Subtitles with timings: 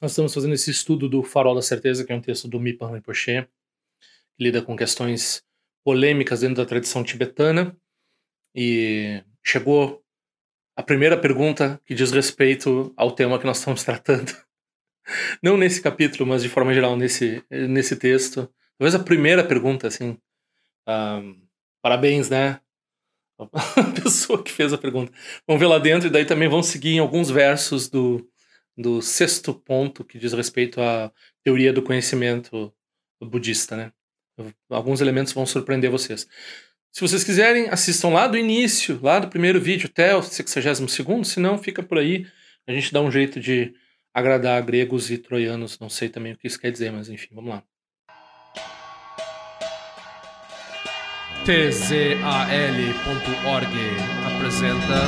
[0.00, 2.90] Nós estamos fazendo esse estudo do Farol da Certeza, que é um texto do Mipan
[2.90, 3.46] Rinpoche,
[4.34, 5.44] que lida com questões
[5.84, 7.76] polêmicas dentro da tradição tibetana.
[8.54, 10.02] E chegou
[10.74, 14.34] a primeira pergunta que diz respeito ao tema que nós estamos tratando.
[15.42, 18.50] Não nesse capítulo, mas de forma geral nesse, nesse texto.
[18.78, 20.16] Talvez a primeira pergunta, assim.
[20.88, 21.46] Um,
[21.82, 22.58] parabéns, né?
[23.38, 25.10] A pessoa que fez a pergunta.
[25.46, 28.30] Vamos ver lá dentro e daí também vamos seguir em alguns versos do,
[28.80, 31.12] do sexto ponto que diz respeito à
[31.44, 32.72] teoria do conhecimento
[33.20, 33.92] budista, né?
[34.68, 36.26] Alguns elementos vão surpreender vocês.
[36.92, 41.24] Se vocês quiserem, assistam lá do início, lá do primeiro vídeo até o 62 segundo,
[41.24, 42.26] se não, fica por aí.
[42.66, 43.74] A gente dá um jeito de
[44.12, 47.50] agradar gregos e troianos, não sei também o que isso quer dizer, mas enfim, vamos
[47.50, 47.62] lá.
[51.44, 52.06] tzal.org
[54.26, 55.00] apresenta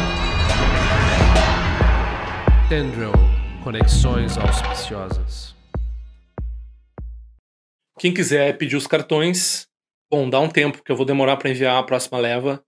[2.69, 3.32] Tendril
[3.63, 5.55] Conexões Auspiciosas.
[7.97, 9.69] Quem quiser pedir os cartões,
[10.11, 12.61] bom, dá um tempo que eu vou demorar para enviar a próxima leva,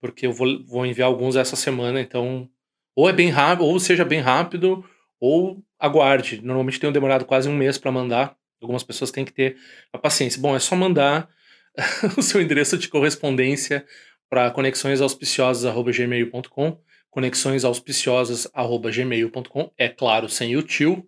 [0.00, 2.50] porque eu vou, vou enviar alguns essa semana, então
[2.96, 4.84] ou é bem rápido, ou seja bem rápido,
[5.20, 6.40] ou aguarde.
[6.42, 8.36] Normalmente tenho demorado quase um mês para mandar.
[8.60, 9.56] Algumas pessoas têm que ter
[9.92, 10.40] a paciência.
[10.40, 11.28] Bom, é só mandar
[12.18, 13.86] o seu endereço de correspondência
[14.28, 16.80] para conexõesauspiciosas.gmail.com
[17.12, 21.06] conexõesauspiciosas.gmail.com é claro, sem o tio.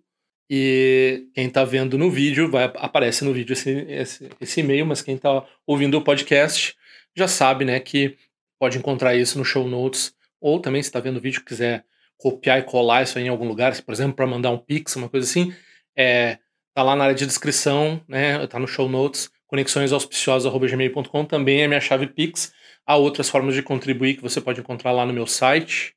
[0.49, 5.01] E quem está vendo no vídeo, vai aparece no vídeo esse, esse, esse e-mail, mas
[5.01, 6.73] quem está ouvindo o podcast
[7.15, 8.15] já sabe, né, que
[8.59, 11.83] pode encontrar isso no show notes, ou também se está vendo o vídeo quiser
[12.17, 15.09] copiar e colar isso aí em algum lugar, por exemplo, para mandar um pix, uma
[15.09, 15.51] coisa assim,
[15.97, 16.37] é,
[16.75, 21.81] tá lá na área de descrição, né, tá no show notes, conexõesauspiciosas.gmail.com também é minha
[21.81, 22.53] chave Pix.
[22.85, 25.94] Há outras formas de contribuir que você pode encontrar lá no meu site.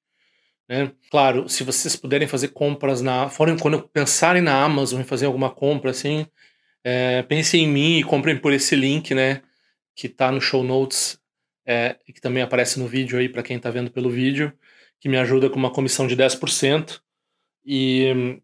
[0.68, 0.92] Né?
[1.10, 3.28] Claro, se vocês puderem fazer compras na.
[3.28, 6.26] Forem, quando pensarem na Amazon e fazer alguma compra assim,
[6.84, 9.42] é, pensem em mim e comprem por esse link, né?
[9.94, 11.18] Que está no show notes
[11.66, 14.52] é, e que também aparece no vídeo aí para quem está vendo pelo vídeo,
[15.00, 17.00] que me ajuda com uma comissão de 10%.
[17.64, 18.40] E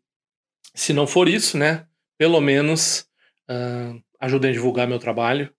[0.75, 1.87] se não for isso, né?
[2.19, 3.09] Pelo menos
[3.51, 5.53] uh, ajudem a divulgar meu trabalho.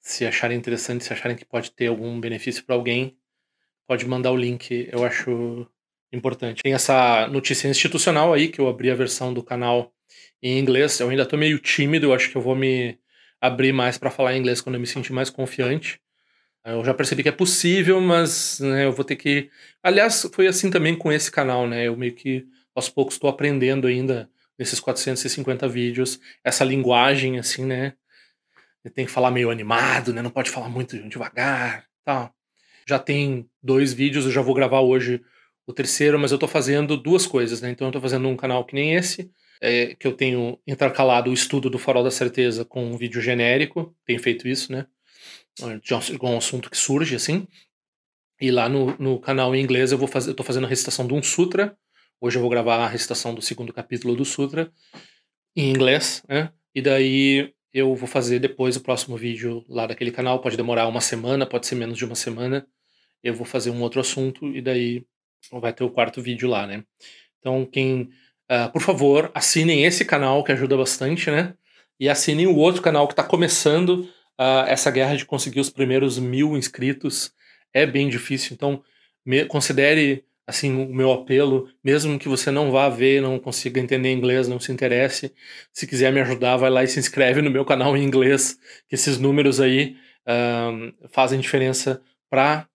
[0.00, 3.16] Se acharem interessante, se acharem que pode ter algum benefício para alguém,
[3.86, 5.66] pode mandar o link, eu acho
[6.14, 6.62] importante.
[6.62, 9.92] Tem essa notícia institucional aí, que eu abri a versão do canal
[10.42, 11.00] em inglês.
[11.00, 12.98] Eu ainda estou meio tímido, eu acho que eu vou me
[13.40, 16.00] abrir mais para falar em inglês quando eu me sentir mais confiante.
[16.64, 19.50] Eu já percebi que é possível, mas né, eu vou ter que.
[19.82, 21.86] Aliás, foi assim também com esse canal, né?
[21.86, 27.94] Eu meio que aos poucos estou aprendendo ainda nesses 450 vídeos, essa linguagem, assim, né?
[28.94, 30.22] Tem que falar meio animado, né?
[30.22, 32.34] Não pode falar muito devagar, tal.
[32.86, 35.22] Já tem dois vídeos, eu já vou gravar hoje
[35.66, 37.70] o terceiro, mas eu tô fazendo duas coisas, né?
[37.70, 39.30] Então eu tô fazendo um canal que nem esse,
[39.60, 43.94] é, que eu tenho intercalado o estudo do Farol da Certeza com um vídeo genérico,
[44.04, 44.86] tenho feito isso, né?
[45.82, 47.46] De um assunto que surge, assim.
[48.40, 51.06] E lá no, no canal em inglês eu vou fazer, eu tô fazendo a recitação
[51.06, 51.76] de um sutra,
[52.24, 54.72] Hoje eu vou gravar a recitação do segundo capítulo do Sutra
[55.54, 56.50] em inglês, né?
[56.74, 60.40] E daí eu vou fazer depois o próximo vídeo lá daquele canal.
[60.40, 62.66] Pode demorar uma semana, pode ser menos de uma semana.
[63.22, 65.04] Eu vou fazer um outro assunto e daí
[65.52, 66.84] vai ter o quarto vídeo lá, né?
[67.38, 68.10] Então, quem.
[68.50, 71.54] Uh, por favor, assinem esse canal que ajuda bastante, né?
[71.98, 76.18] E assinem o outro canal que está começando uh, essa guerra de conseguir os primeiros
[76.18, 77.32] mil inscritos.
[77.72, 78.82] É bem difícil, então
[79.24, 84.12] me, considere assim, o meu apelo, mesmo que você não vá ver, não consiga entender
[84.12, 85.32] inglês, não se interesse,
[85.72, 88.94] se quiser me ajudar, vai lá e se inscreve no meu canal em inglês, que
[88.94, 89.96] esses números aí
[90.28, 92.68] um, fazem diferença para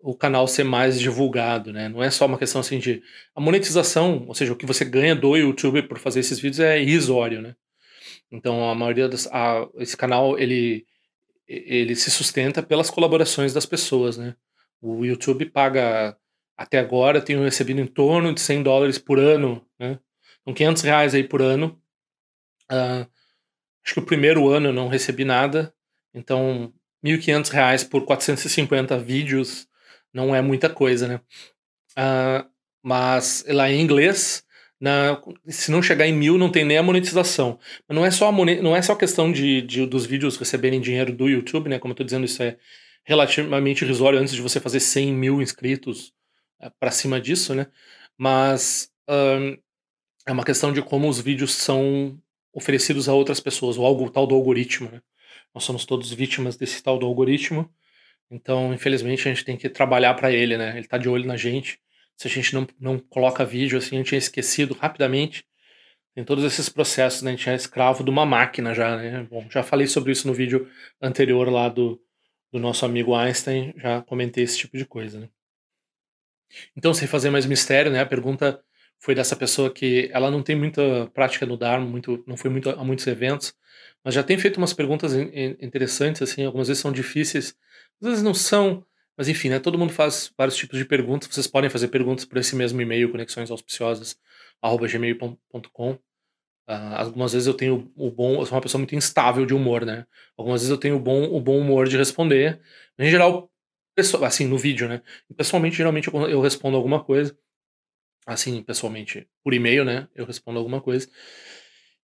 [0.00, 1.88] o canal ser mais divulgado, né?
[1.88, 3.02] Não é só uma questão assim de
[3.34, 6.80] a monetização, ou seja, o que você ganha do YouTube por fazer esses vídeos é
[6.80, 7.56] irrisório, né?
[8.30, 10.86] Então a maioria das a, esse canal ele
[11.46, 14.36] ele se sustenta pelas colaborações das pessoas, né?
[14.80, 16.16] O YouTube paga
[16.56, 19.98] até agora tenho recebido em torno de 100 dólares por ano, né?
[20.42, 21.80] Então 500 reais aí por ano.
[22.70, 23.08] Uh,
[23.84, 25.72] acho que o primeiro ano eu não recebi nada,
[26.12, 26.72] então
[27.04, 29.66] 1.500 reais por 450 vídeos
[30.12, 31.20] não é muita coisa, né?
[31.96, 32.48] Uh,
[32.82, 34.44] mas lá em inglês,
[34.80, 37.58] na, se não chegar em mil, não tem nem a monetização.
[37.88, 41.12] Não é só a monet, não é só questão de, de, dos vídeos receberem dinheiro
[41.12, 41.78] do YouTube, né?
[41.78, 42.56] Como eu tô dizendo, isso é
[43.04, 46.12] relativamente irrisório antes de você fazer 100 mil inscritos
[46.78, 47.66] para cima disso, né?
[48.16, 49.56] Mas um,
[50.26, 52.20] é uma questão de como os vídeos são
[52.52, 55.00] oferecidos a outras pessoas, o algo tal do algoritmo, né?
[55.54, 57.70] Nós somos todos vítimas desse tal do algoritmo.
[58.30, 60.76] Então, infelizmente, a gente tem que trabalhar para ele, né?
[60.76, 61.80] Ele tá de olho na gente.
[62.16, 65.44] Se a gente não, não coloca vídeo, assim, a gente é esquecido rapidamente.
[66.14, 67.32] tem todos esses processos, né?
[67.32, 69.26] A gente é escravo de uma máquina já, né?
[69.30, 70.68] Bom, já falei sobre isso no vídeo
[71.00, 72.00] anterior lá do,
[72.52, 75.28] do nosso amigo Einstein, já comentei esse tipo de coisa, né?
[76.76, 78.00] Então, sem fazer mais mistério, né?
[78.00, 78.62] A pergunta
[78.98, 82.70] foi dessa pessoa que ela não tem muita prática no Dharma, muito, não foi muito
[82.70, 83.54] a muitos eventos,
[84.04, 87.54] mas já tem feito umas perguntas interessantes, assim, algumas vezes são difíceis,
[88.00, 88.84] às vezes não são,
[89.16, 89.58] mas enfim, né?
[89.58, 91.28] Todo mundo faz vários tipos de perguntas.
[91.28, 95.90] Vocês podem fazer perguntas por esse mesmo e-mail, conexõesauspiciosas@gmail.com.
[95.90, 99.86] Uh, algumas vezes eu tenho o bom, eu sou uma pessoa muito instável de humor,
[99.86, 100.06] né?
[100.36, 102.60] Algumas vezes eu tenho o bom, o bom humor de responder.
[102.98, 103.50] Em geral,
[104.22, 105.02] assim, no vídeo, né?
[105.36, 107.36] Pessoalmente, geralmente eu, eu respondo alguma coisa.
[108.26, 110.08] Assim, pessoalmente, por e-mail, né?
[110.14, 111.08] Eu respondo alguma coisa.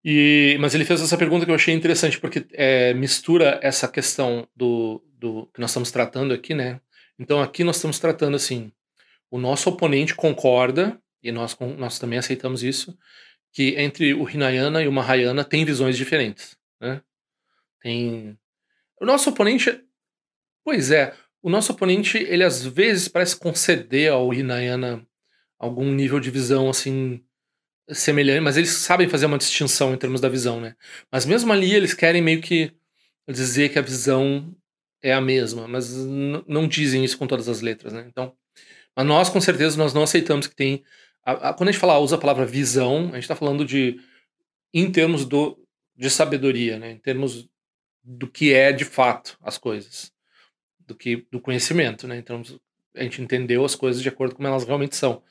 [0.04, 4.46] E, mas ele fez essa pergunta que eu achei interessante, porque é, mistura essa questão
[4.54, 6.81] do, do que nós estamos tratando aqui, né?
[7.19, 8.72] Então aqui nós estamos tratando assim,
[9.31, 12.99] o nosso oponente concorda, e nós, nós também aceitamos isso,
[13.52, 17.02] que entre o Hinayana e o Mahayana tem visões diferentes, né?
[17.82, 18.38] Tem
[18.99, 19.82] o nosso oponente,
[20.64, 25.06] pois é, o nosso oponente ele às vezes parece conceder ao Hinayana
[25.58, 27.23] algum nível de visão assim
[27.90, 30.76] semelhante, mas eles sabem fazer uma distinção em termos da visão, né?
[31.12, 32.73] Mas mesmo ali eles querem meio que
[33.28, 34.55] dizer que a visão
[35.02, 38.06] é a mesma, mas não dizem isso com todas as letras, né?
[38.08, 38.35] Então,
[38.94, 40.85] mas nós com certeza nós não aceitamos que tem
[41.25, 44.00] a, a, quando a gente fala, usa a palavra visão, a gente está falando de,
[44.73, 45.58] em termos do,
[45.97, 46.93] de sabedoria, né?
[46.93, 47.49] em termos
[48.02, 50.12] do que é de fato as coisas,
[50.79, 52.17] do que do conhecimento, né?
[52.17, 52.43] Então
[52.97, 55.23] a gente entendeu as coisas de acordo com como elas realmente são.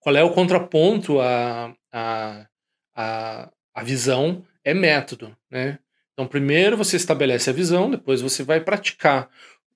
[0.00, 2.46] Qual é o contraponto à, à,
[2.94, 4.44] à, à visão?
[4.64, 5.78] É método, né?
[6.18, 9.30] Então primeiro você estabelece a visão, depois você vai praticar.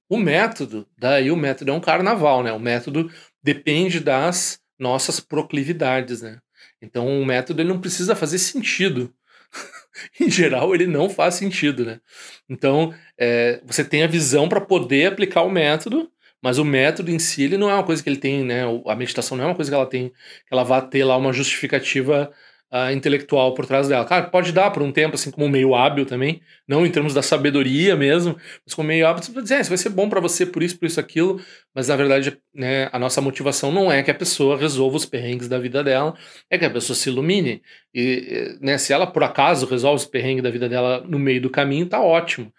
[0.08, 2.52] O método, daí o método é um carnaval, né?
[2.52, 3.08] O método
[3.40, 6.40] depende das nossas proclividades, né?
[6.82, 9.14] Então o método ele não precisa fazer sentido.
[10.18, 12.00] em geral, ele não faz sentido, né?
[12.48, 16.10] Então é, você tem a visão para poder aplicar o método,
[16.42, 18.62] mas o método em si ele não é uma coisa que ele tem, né?
[18.88, 21.32] A meditação não é uma coisa que ela tem, que ela vá ter lá uma
[21.32, 22.32] justificativa
[22.72, 24.04] uh, intelectual por trás dela.
[24.04, 27.20] Claro, pode dar por um tempo, assim, como meio hábil também, não em termos da
[27.22, 30.20] sabedoria mesmo, mas como meio hábil, você pode dizer, é, isso vai ser bom para
[30.20, 31.40] você por isso, por isso, aquilo,
[31.74, 35.48] mas na verdade, né, a nossa motivação não é que a pessoa resolva os perrengues
[35.48, 36.14] da vida dela,
[36.50, 37.62] é que a pessoa se ilumine.
[37.94, 41.50] E, né, se ela por acaso resolve os perrengues da vida dela no meio do
[41.50, 42.52] caminho, tá ótimo.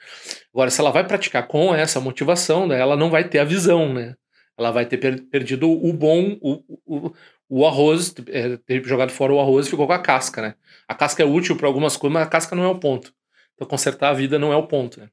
[0.54, 3.92] Agora, se ela vai praticar com essa motivação, né, ela não vai ter a visão,
[3.94, 4.14] né?
[4.58, 4.98] Ela vai ter
[5.32, 7.12] perdido o bom, o,
[7.50, 10.56] o arroz, é, ter jogado fora o arroz e ficou com a casca, né?
[10.88, 13.14] A casca é útil para algumas coisas, mas a casca não é o ponto.
[13.56, 15.10] Então, consertar a vida não é o ponto, né?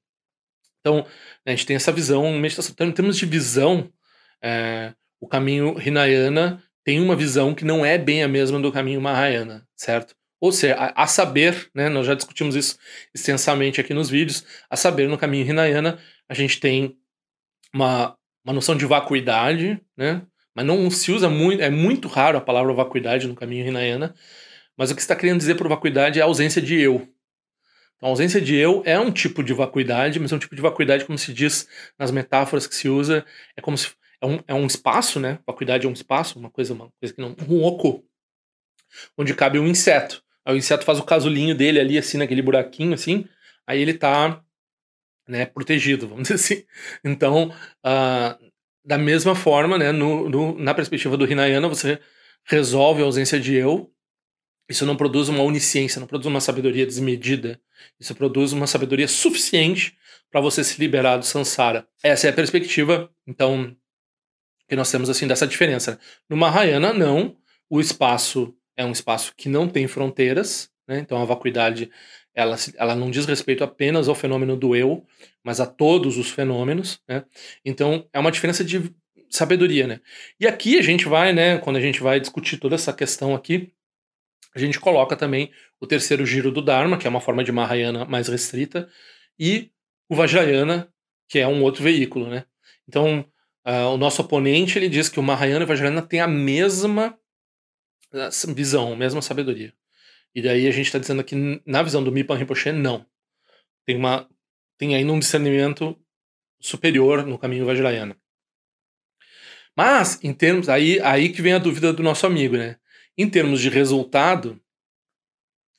[0.81, 1.07] Então,
[1.45, 2.73] a gente tem essa visão, meditação.
[2.73, 3.93] Então, em termos de visão,
[4.43, 9.01] é, o caminho Hinayana tem uma visão que não é bem a mesma do caminho
[9.01, 10.15] Mahayana, certo?
[10.41, 12.79] Ou seja, a, a, saber, né, nós já discutimos isso
[13.15, 16.97] extensamente aqui nos vídeos, a saber, no caminho Hinayana, a gente tem
[17.75, 20.23] uma, uma noção de vacuidade, né,
[20.55, 24.15] mas não se usa muito, é muito raro a palavra vacuidade no caminho Hinayana,
[24.77, 27.09] mas o que está querendo dizer por vacuidade é a ausência de eu.
[27.97, 30.63] Então, a ausência de eu é um tipo de vacuidade, mas é um tipo de
[30.63, 31.69] vacuidade, como se diz
[31.99, 33.25] nas metáforas que se usa,
[33.57, 33.91] é como se
[34.23, 35.39] é um, é um espaço, né?
[35.47, 37.35] Vacuidade é um espaço, uma coisa, uma coisa que não.
[37.49, 38.05] Um oco,
[39.17, 40.23] onde cabe um inseto.
[40.45, 43.27] Aí o inseto faz o casulinho dele ali, assim, naquele buraquinho, assim,
[43.67, 44.43] aí ele tá
[45.29, 46.65] né, protegido, vamos dizer assim.
[47.05, 47.51] Então,
[47.85, 48.50] uh,
[48.91, 52.01] da mesma forma, né, no, no, na perspectiva do Hinayana, você
[52.43, 53.89] resolve a ausência de eu.
[54.69, 57.61] Isso não produz uma onisciência, não produz uma sabedoria desmedida.
[58.01, 59.97] Isso produz uma sabedoria suficiente
[60.29, 61.87] para você se liberar do samsara.
[62.03, 63.77] Essa é a perspectiva, então,
[64.69, 66.01] que nós temos assim dessa diferença.
[66.29, 67.37] No Mahayana, não.
[67.69, 70.99] O espaço é um espaço que não tem fronteiras, né?
[70.99, 71.89] então a vacuidade
[72.35, 75.05] ela, ela não diz respeito apenas ao fenômeno do eu,
[75.43, 77.25] mas a todos os fenômenos, né?
[77.65, 78.95] Então é uma diferença de
[79.29, 80.01] sabedoria, né?
[80.39, 83.73] E aqui a gente vai, né, quando a gente vai discutir toda essa questão aqui,
[84.55, 88.05] a gente coloca também o terceiro giro do Dharma, que é uma forma de Mahayana
[88.05, 88.89] mais restrita,
[89.39, 89.71] e
[90.09, 90.93] o Vajrayana,
[91.29, 92.45] que é um outro veículo, né?
[92.89, 93.25] Então,
[93.65, 97.17] uh, o nosso oponente, ele diz que o Mahayana e o Vajrayana têm a mesma
[98.13, 99.73] ah, visão, a mesma sabedoria.
[100.35, 103.05] E daí a gente está dizendo aqui, na visão do Mipan Rinpoche, não.
[103.85, 104.29] Tem, uma,
[104.79, 105.99] tem ainda um discernimento
[106.61, 108.17] superior no caminho Vajrayana.
[109.77, 110.69] Mas, em termos.
[110.69, 112.77] Aí, aí que vem a dúvida do nosso amigo, né?
[113.17, 114.61] Em termos de resultado,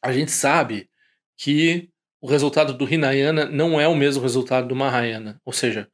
[0.03, 0.89] a gente sabe
[1.37, 1.89] que
[2.19, 5.41] o resultado do Hinayana não é o mesmo resultado do Mahayana.
[5.43, 5.89] Ou seja,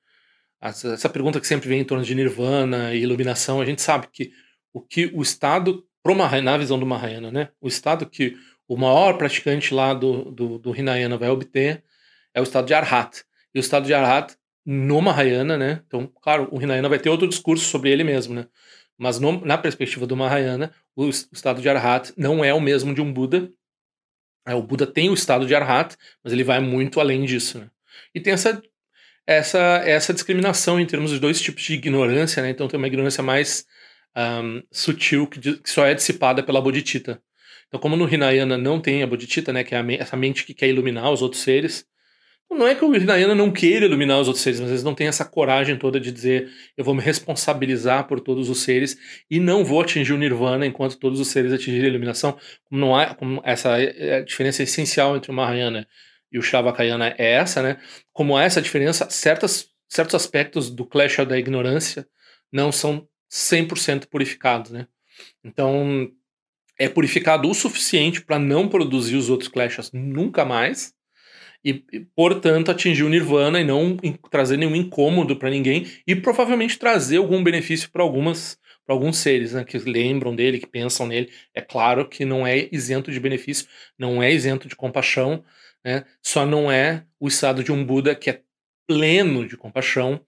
[0.62, 4.32] essa pergunta que sempre vem em torno de Nirvana e iluminação, a gente sabe que
[4.74, 7.50] o que o estado pro Mahayana, na visão do Mahayana, né?
[7.60, 11.84] O estado que o maior praticante lá do, do, do Hinayana vai obter
[12.34, 13.26] é o estado de Arhat.
[13.54, 14.34] E o estado de Arhat
[14.66, 15.82] no Mahayana, né?
[15.86, 18.48] Então, claro, o Hinayana vai ter outro discurso sobre ele mesmo, né?
[18.98, 22.94] Mas no, na perspectiva do Mahayana, o, o estado de Arhat não é o mesmo
[22.94, 23.52] de um Buda.
[24.48, 27.70] É, o Buda tem o estado de Arhat, mas ele vai muito além disso, né?
[28.16, 28.62] E tem essa
[29.26, 32.50] essa essa discriminação em termos de dois tipos de ignorância, né?
[32.50, 33.66] Então tem uma ignorância mais
[34.18, 37.22] um, sutil que, que, só é dissipada pela bodhicitta.
[37.68, 40.54] Então, como no Hinayana não tem a bodhicitta, né, que é a, essa mente que
[40.54, 41.86] quer iluminar os outros seres,
[42.50, 45.08] não é que o Hinayana não queira iluminar os outros seres, mas eles não têm
[45.08, 48.98] essa coragem toda de dizer eu vou me responsabilizar por todos os seres
[49.30, 52.38] e não vou atingir o Nirvana enquanto todos os seres atingirem a iluminação.
[52.64, 55.86] Como não há, como essa é a diferença essencial entre o Mahayana
[56.32, 57.78] e o Shavakayana é essa, né?
[58.14, 62.08] Como há essa diferença, certas, certos aspectos do Clash da ignorância
[62.52, 64.88] não são 100% purificados, né?
[65.44, 66.12] Então,
[66.78, 70.94] é purificado o suficiente para não produzir os outros Clashas nunca mais
[71.64, 73.98] e, e, portanto, atingir o Nirvana e não
[74.30, 79.52] trazer nenhum incômodo para ninguém e provavelmente trazer algum benefício para algumas para alguns seres
[79.52, 81.30] né, que lembram dele, que pensam nele.
[81.54, 83.68] É claro que não é isento de benefício,
[84.00, 85.44] não é isento de compaixão,
[85.84, 86.06] né?
[86.22, 88.42] Só não é o estado de um Buda que é
[88.88, 90.22] pleno de compaixão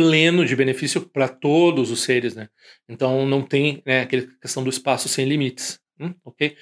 [0.00, 2.48] pleno de benefício para todos os seres, né?
[2.88, 6.14] Então não tem né, aquela questão do espaço sem limites, hum?
[6.24, 6.56] ok?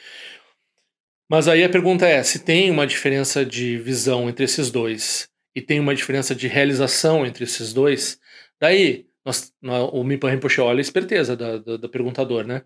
[1.31, 5.63] Mas aí a pergunta é, se tem uma diferença de visão entre esses dois e
[5.63, 8.19] tem uma diferença de realização entre esses dois,
[8.61, 9.53] daí nós,
[9.93, 12.63] o Mipa Rinpoche olha a esperteza da, da, da perguntador, né?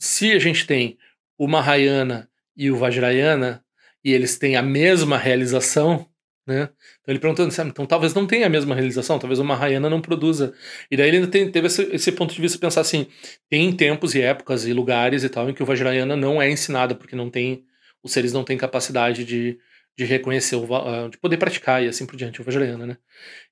[0.00, 0.98] Se a gente tem
[1.38, 3.64] o Mahayana e o Vajrayana
[4.04, 6.08] e eles têm a mesma realização,
[6.46, 6.68] né?
[7.00, 10.52] Então ele perguntando, então talvez não tenha a mesma realização, talvez uma Mahayana não produza.
[10.90, 13.06] E daí ele ainda tem, teve esse, esse, ponto de vista pensar assim,
[13.48, 16.96] tem tempos e épocas e lugares e tal em que o Vajrayana não é ensinado,
[16.96, 17.64] porque não tem,
[18.02, 19.58] os seres não têm capacidade de,
[19.96, 22.96] de reconhecer, o, ah, de poder praticar e assim por diante, o Vajrayana, né?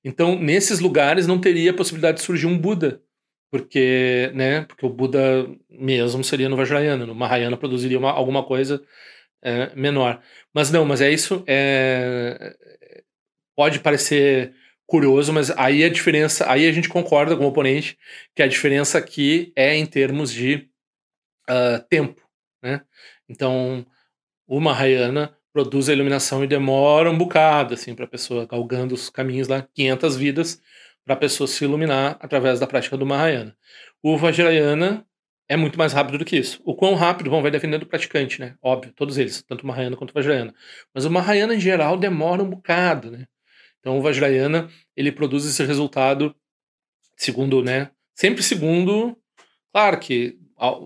[0.03, 3.01] Então nesses lugares não teria possibilidade de surgir um Buda,
[3.49, 8.81] porque, né, porque o Buda mesmo seria no Vajrayana, no Mahayana produziria uma, alguma coisa
[9.41, 10.21] é, menor.
[10.53, 12.55] Mas não, mas é isso, é,
[13.55, 14.53] pode parecer
[14.85, 17.97] curioso, mas aí a diferença, aí a gente concorda com o oponente
[18.35, 20.69] que a diferença aqui é em termos de
[21.49, 22.21] uh, tempo,
[22.61, 22.81] né?
[23.29, 23.85] Então,
[24.45, 29.09] o Mahayana produz a iluminação e demora um bocado, assim, para a pessoa galgando os
[29.09, 30.61] caminhos lá, 500 vidas,
[31.05, 33.55] para a pessoa se iluminar através da prática do Mahayana.
[34.03, 35.05] O Vajrayana
[35.47, 36.61] é muito mais rápido do que isso.
[36.65, 38.55] O quão rápido, bom, vai depender do praticante, né?
[38.61, 40.53] Óbvio, todos eles, tanto o Mahayana quanto o Vajrayana.
[40.93, 43.25] Mas o Mahayana, em geral, demora um bocado, né?
[43.81, 46.33] Então o Vajrayana, ele produz esse resultado
[47.17, 49.17] segundo, né, sempre segundo,
[49.73, 50.39] claro que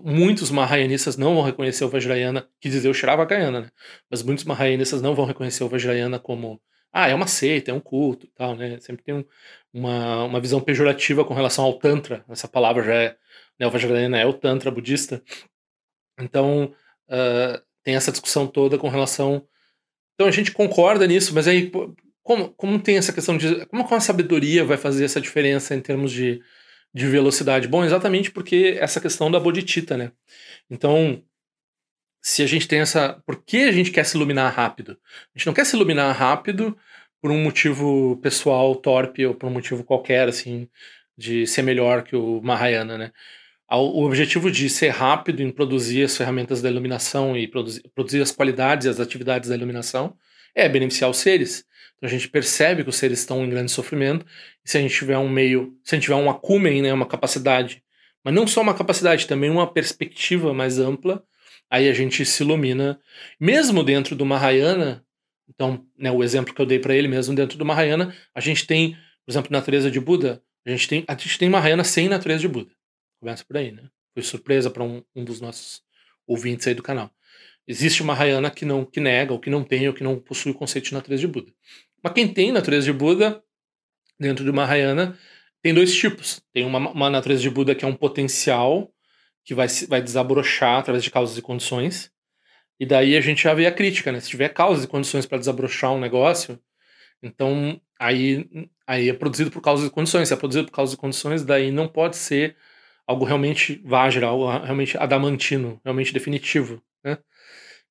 [0.04, 3.70] muitos Mahayanistas não vão reconhecer o Vajrayana, que dizer o Shravakayana, né,
[4.10, 6.60] mas muitos Mahayanistas não vão reconhecer o Vajrayana como,
[6.92, 9.24] ah, é uma seita, é um culto tal, né, sempre tem um,
[9.72, 13.16] uma, uma visão pejorativa com relação ao Tantra, essa palavra já é,
[13.58, 15.22] né, o Vajrayana é o Tantra budista,
[16.18, 16.74] então
[17.08, 19.46] uh, tem essa discussão toda com relação
[20.16, 21.70] então a gente concorda nisso, mas aí
[22.26, 23.64] como, como tem essa questão de.
[23.66, 26.42] Como a sabedoria vai fazer essa diferença em termos de,
[26.92, 27.68] de velocidade?
[27.68, 30.10] Bom, exatamente porque essa questão da bodhicitta, né?
[30.68, 31.22] Então,
[32.20, 33.22] se a gente tem essa.
[33.24, 34.98] Por que a gente quer se iluminar rápido?
[35.34, 36.76] A gente não quer se iluminar rápido
[37.22, 40.68] por um motivo pessoal torpe ou por um motivo qualquer, assim,
[41.16, 43.12] de ser melhor que o Mahayana, né?
[43.70, 48.32] O objetivo de ser rápido em produzir as ferramentas da iluminação e produzir, produzir as
[48.32, 50.16] qualidades e as atividades da iluminação
[50.54, 51.64] é beneficiar os seres.
[51.96, 54.26] Então a gente percebe que os seres estão em grande sofrimento,
[54.64, 57.06] e se a gente tiver um meio, se a gente tiver um acumen, né, uma
[57.06, 57.82] capacidade,
[58.24, 61.24] mas não só uma capacidade, também uma perspectiva mais ampla,
[61.70, 63.00] aí a gente se ilumina.
[63.38, 65.04] Mesmo dentro do Mahayana,
[65.48, 68.66] então, né, o exemplo que eu dei para ele mesmo dentro do Mahayana, a gente
[68.66, 72.40] tem, por exemplo, natureza de Buda, a gente tem, a gente tem Mahayana sem natureza
[72.40, 72.72] de Buda.
[73.20, 73.88] Começa por aí, né?
[74.12, 75.82] Foi surpresa para um, um dos nossos
[76.26, 77.10] ouvintes aí do canal.
[77.68, 80.54] Existe Mahayana que não que nega, ou que não tem, ou que não possui o
[80.54, 81.52] conceito de natureza de Buda.
[82.02, 83.42] Mas quem tem natureza de Buda,
[84.18, 85.18] dentro de Mahayana,
[85.62, 86.40] tem dois tipos.
[86.52, 88.92] Tem uma, uma natureza de Buda que é um potencial
[89.44, 92.10] que vai, vai desabrochar através de causas e condições.
[92.78, 94.20] E daí a gente já vê a crítica, né?
[94.20, 96.60] Se tiver causas e condições para desabrochar um negócio,
[97.22, 98.46] então aí,
[98.86, 100.28] aí é produzido por causas e condições.
[100.28, 102.56] Se é produzido por causas e condições, daí não pode ser
[103.06, 107.18] algo realmente Vajra, algo realmente adamantino, realmente definitivo, né?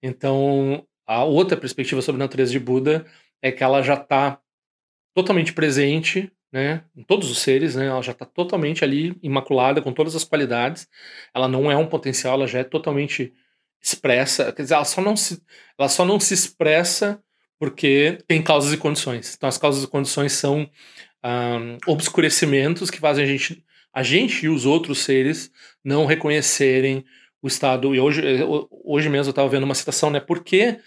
[0.03, 3.05] Então, a outra perspectiva sobre a natureza de Buda
[3.45, 4.39] é que ela já está
[5.13, 9.93] totalmente presente né, em todos os seres, né, ela já está totalmente ali imaculada, com
[9.93, 10.87] todas as qualidades.
[11.31, 13.33] Ela não é um potencial, ela já é totalmente
[13.79, 15.43] expressa, quer dizer, ela só não se,
[15.77, 17.21] ela só não se expressa
[17.59, 19.35] porque tem causas e condições.
[19.35, 20.67] Então, as causas e condições são
[21.85, 25.51] obscurecimentos que fazem a gente, a gente e os outros seres
[25.83, 27.05] não reconhecerem
[27.43, 27.93] o estado.
[27.93, 28.21] E hoje,
[28.83, 30.19] hoje mesmo eu estava vendo uma citação, né?
[30.19, 30.79] Por que,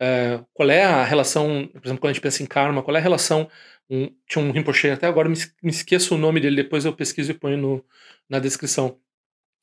[0.00, 3.00] uh, qual é a relação, por exemplo, quando a gente pensa em karma, qual é
[3.00, 3.48] a relação?
[3.88, 7.32] Um, tinha um Rinpoche, até agora me, me esqueço o nome dele, depois eu pesquiso
[7.32, 7.84] e ponho no,
[8.28, 8.98] na descrição.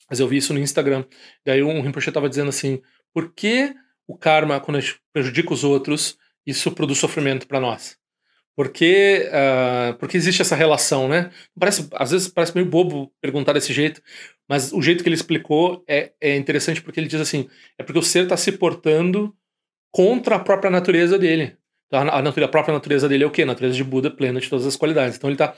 [0.08, 1.04] Mas eu vi isso no Instagram.
[1.44, 2.80] Daí um Rinpoche estava dizendo assim:
[3.12, 3.74] por que
[4.06, 6.16] o karma, quando a gente prejudica os outros,
[6.46, 7.98] isso produz sofrimento para nós?
[8.56, 11.30] Porque, uh, porque existe essa relação, né?
[11.58, 14.02] Parece, às vezes parece meio bobo perguntar desse jeito,
[14.48, 17.98] mas o jeito que ele explicou é, é interessante porque ele diz assim: é porque
[17.98, 19.32] o ser está se portando
[19.90, 21.56] contra a própria natureza dele.
[21.86, 23.42] Então, a, natureza, a própria natureza dele é o quê?
[23.42, 25.16] A natureza de Buda plena de todas as qualidades.
[25.16, 25.54] Então ele está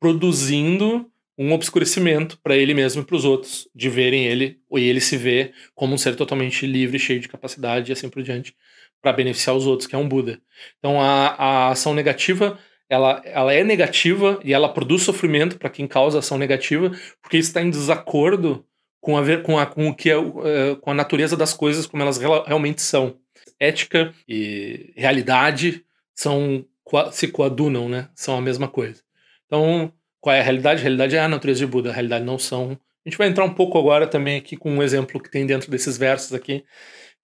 [0.00, 5.00] produzindo um obscurecimento para ele mesmo e para os outros, de verem ele, ou ele
[5.00, 8.54] se vê como um ser totalmente livre, cheio de capacidade e assim por diante,
[9.02, 10.40] para beneficiar os outros, que é um Buda.
[10.78, 12.56] Então a, a ação negativa,
[12.88, 17.60] ela, ela é negativa e ela produz sofrimento para quem causa ação negativa, porque está
[17.60, 18.64] em desacordo
[19.00, 22.02] com a, com a, com o que é, é, com a natureza das coisas como
[22.02, 23.18] elas realmente são.
[23.64, 26.64] Ética e realidade são
[27.12, 28.08] se coadunam, né?
[28.14, 29.02] São a mesma coisa.
[29.46, 30.80] Então, qual é a realidade?
[30.80, 32.78] A realidade é a natureza de Buda, a realidade não são.
[33.04, 35.70] A gente vai entrar um pouco agora também aqui com um exemplo que tem dentro
[35.70, 36.64] desses versos aqui,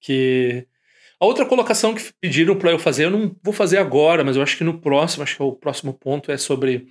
[0.01, 0.67] que
[1.21, 4.43] a outra colocação que pediram para eu fazer, eu não vou fazer agora, mas eu
[4.43, 6.89] acho que no próximo, acho que é o próximo ponto é sobre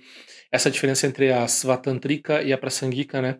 [0.52, 3.38] essa diferença entre a Svatantrika e a Prasangika, né?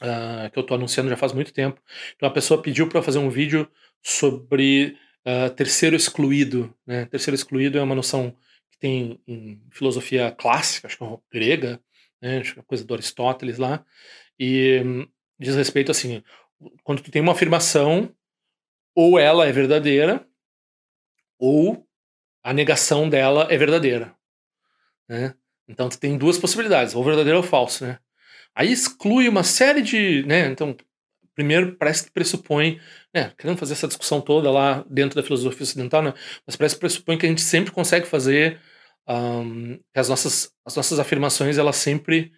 [0.00, 1.80] Uh, que eu estou anunciando já faz muito tempo.
[2.14, 3.68] Então a pessoa pediu para eu fazer um vídeo
[4.00, 4.96] sobre
[5.28, 7.04] uh, terceiro excluído, né?
[7.06, 8.34] Terceiro excluído é uma noção
[8.70, 11.80] que tem em filosofia clássica, acho que é grega,
[12.20, 13.84] né, acho que é coisa do Aristóteles lá,
[14.38, 15.08] e hum,
[15.38, 16.22] diz respeito assim,
[16.82, 18.14] quando tu tem uma afirmação,
[18.94, 20.26] ou ela é verdadeira,
[21.38, 21.86] ou
[22.42, 24.14] a negação dela é verdadeira,
[25.08, 25.34] né?
[25.68, 27.98] Então tu tem duas possibilidades, ou verdadeiro ou falso, né?
[28.54, 30.46] Aí exclui uma série de, né?
[30.48, 30.76] Então,
[31.38, 32.80] primeiro parece que pressupõe
[33.14, 36.12] é, querendo fazer essa discussão toda lá dentro da filosofia ocidental, né?
[36.44, 38.58] Mas parece que pressupõe que a gente sempre consegue fazer
[39.08, 42.32] um, que as nossas, as nossas afirmações elas sempre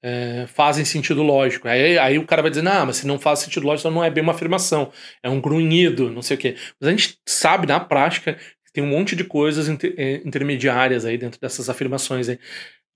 [0.00, 1.66] é, fazem sentido lógico.
[1.66, 4.04] Aí, aí o cara vai dizer, não, mas se não faz sentido lógico, então não
[4.04, 6.54] é bem uma afirmação, é um grunhido, não sei o quê.
[6.80, 11.04] Mas a gente sabe na prática que tem um monte de coisas inter, é, intermediárias
[11.04, 12.28] aí dentro dessas afirmações.
[12.28, 12.38] Aí.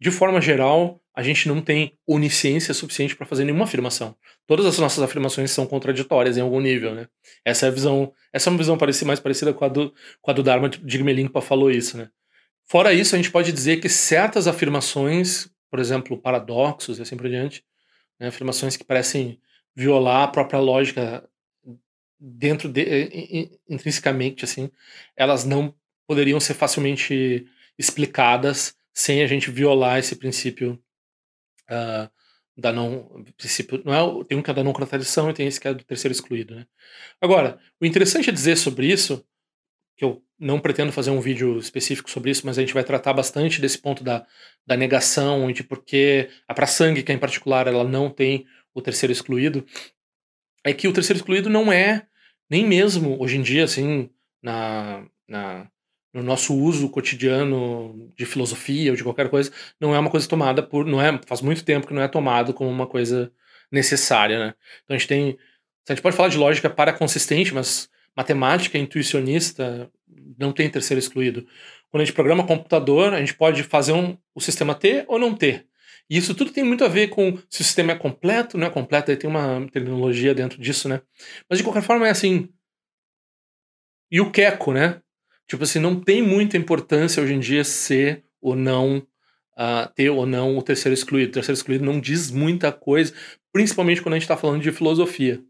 [0.01, 4.15] De forma geral, a gente não tem onisciência suficiente para fazer nenhuma afirmação.
[4.47, 7.09] Todas as nossas afirmações são contraditórias em algum nível, né?
[7.43, 8.77] Essa é a visão, essa é uma visão
[9.07, 12.11] mais parecida com a do, com a do Dharma de Gmelinpa falou isso, né?
[12.67, 17.31] Fora isso, a gente pode dizer que certas afirmações, por exemplo, paradoxos e assim por
[17.31, 17.65] diante,
[18.21, 19.41] né, afirmações que parecem
[19.75, 21.27] violar a própria lógica
[22.21, 24.71] dentro de, intrinsecamente, assim,
[25.17, 25.75] elas não
[26.07, 27.47] poderiam ser facilmente
[27.79, 30.79] explicadas sem a gente violar esse princípio
[31.71, 32.11] uh,
[32.57, 35.61] da não princípio não é tem um que é da não contradição e tem esse
[35.61, 36.67] que é do terceiro excluído né.
[37.21, 39.25] Agora o interessante a dizer sobre isso
[39.97, 43.15] que eu não pretendo fazer um vídeo específico sobre isso, mas a gente vai tratar
[43.15, 44.27] bastante desse ponto da,
[44.67, 48.47] da negação e de por que a prasangue, que é em particular, ela não tem
[48.75, 49.67] o terceiro excluído,
[50.63, 52.07] é que o terceiro excluído não é
[52.51, 54.11] nem mesmo hoje em dia, assim,
[54.43, 55.71] na, na,
[56.17, 60.63] no nosso uso cotidiano de filosofia ou de qualquer coisa, não é uma coisa tomada
[60.63, 60.87] por.
[60.87, 63.31] não é Faz muito tempo que não é tomado como uma coisa
[63.71, 64.55] necessária, né?
[64.85, 65.39] Então a gente tem.
[65.89, 69.91] A gente pode falar de lógica para consistente, mas matemática intuicionista
[70.39, 71.47] não tem terceiro excluído.
[71.91, 75.35] Quando a gente programa computador, a gente pode fazer um, o sistema ter ou não
[75.35, 75.67] ter.
[76.09, 78.71] E isso tudo tem muito a ver com se o sistema é completo, não é
[78.71, 81.03] completo, aí tem uma terminologia dentro disso, né?
[81.49, 82.49] Mas de qualquer forma é assim.
[84.11, 85.03] E o queco, né?
[85.49, 90.27] Tipo assim, não tem muita importância hoje em dia ser ou não, uh, ter ou
[90.27, 91.31] não o terceiro excluído.
[91.31, 93.13] O terceiro excluído não diz muita coisa,
[93.53, 95.41] principalmente quando a gente está falando de filosofia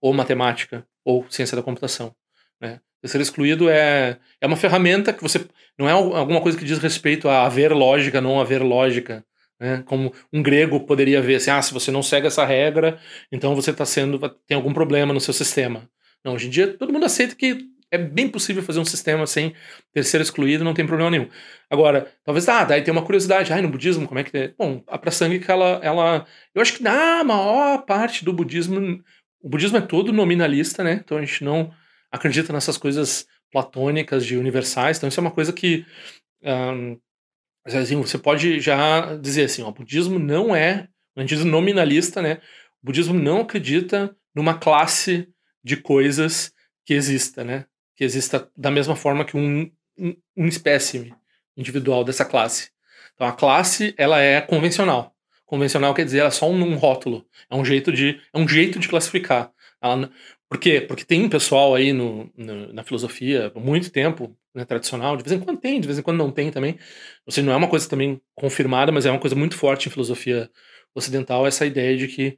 [0.00, 2.14] ou matemática ou ciência da computação.
[2.60, 2.80] Né?
[3.04, 5.44] Ser excluído é, é uma ferramenta que você.
[5.78, 9.24] Não é alguma coisa que diz respeito a haver lógica, não haver lógica.
[9.58, 9.82] Né?
[9.86, 12.98] Como um grego poderia ver assim: ah, se você não segue essa regra,
[13.30, 14.18] então você está sendo.
[14.46, 15.88] tem algum problema no seu sistema.
[16.24, 19.54] Não, hoje em dia todo mundo aceita que é bem possível fazer um sistema sem
[19.92, 21.28] terceiro excluído, não tem problema nenhum.
[21.70, 24.54] Agora, talvez, ah, daí tem uma curiosidade, ah, no budismo, como é que é?
[24.58, 26.26] Bom, a que ela, ela.
[26.54, 29.00] Eu acho que na maior parte do budismo
[29.42, 31.00] o budismo é todo nominalista, né?
[31.04, 31.72] Então a gente não
[32.10, 34.96] acredita nessas coisas platônicas de universais.
[34.96, 35.84] Então isso é uma coisa que
[36.42, 36.98] um,
[37.64, 42.22] assim, você pode já dizer assim, ó, o budismo não é, a gente diz nominalista,
[42.22, 42.40] né?
[42.82, 45.28] O budismo não acredita numa classe
[45.62, 46.52] de coisas
[46.86, 47.66] que exista, né?
[48.02, 51.14] Que exista da mesma forma que um, um, um espécime
[51.56, 52.72] individual dessa classe.
[53.14, 55.14] Então a classe ela é convencional.
[55.46, 58.48] Convencional quer dizer ela é só um, um rótulo, é um jeito de é um
[58.48, 59.52] jeito de classificar.
[59.80, 60.10] Ela,
[60.48, 60.80] por quê?
[60.80, 65.40] Porque tem pessoal aí no, no, na filosofia há muito tempo, né, tradicional, de vez
[65.40, 66.76] em quando tem, de vez em quando não tem também.
[67.24, 69.92] Ou seja, não é uma coisa também confirmada, mas é uma coisa muito forte em
[69.92, 70.50] filosofia
[70.92, 72.36] ocidental essa ideia de que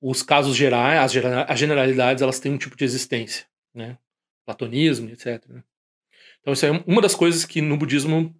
[0.00, 1.14] os casos gerais,
[1.46, 3.98] as generalidades, elas têm um tipo de existência, né?
[4.44, 5.44] Platonismo, etc.
[5.48, 5.62] Né?
[6.40, 8.34] Então isso é uma das coisas que no budismo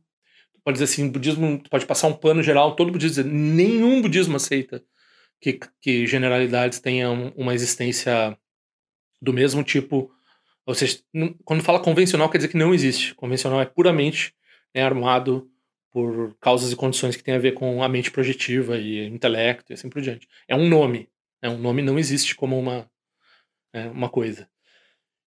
[0.65, 4.83] pode dizer assim, budismo pode passar um pano geral, todo budismo nenhum budismo aceita
[5.41, 8.39] que, que generalidades tenham uma existência
[9.21, 10.11] do mesmo tipo,
[10.65, 11.01] ou seja,
[11.45, 13.15] quando fala convencional quer dizer que não existe.
[13.15, 14.33] Convencional é puramente
[14.75, 15.51] né, armado
[15.91, 19.75] por causas e condições que tem a ver com a mente projetiva e intelecto e
[19.75, 20.29] assim por diante.
[20.49, 21.09] É um nome.
[21.43, 21.49] Né?
[21.49, 22.89] Um nome não existe como uma,
[23.73, 24.49] é, uma coisa.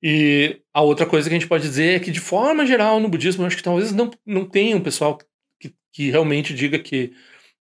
[0.01, 3.09] E a outra coisa que a gente pode dizer é que, de forma geral, no
[3.09, 5.17] budismo, acho que talvez não, não tenha um pessoal
[5.59, 7.13] que, que realmente diga que,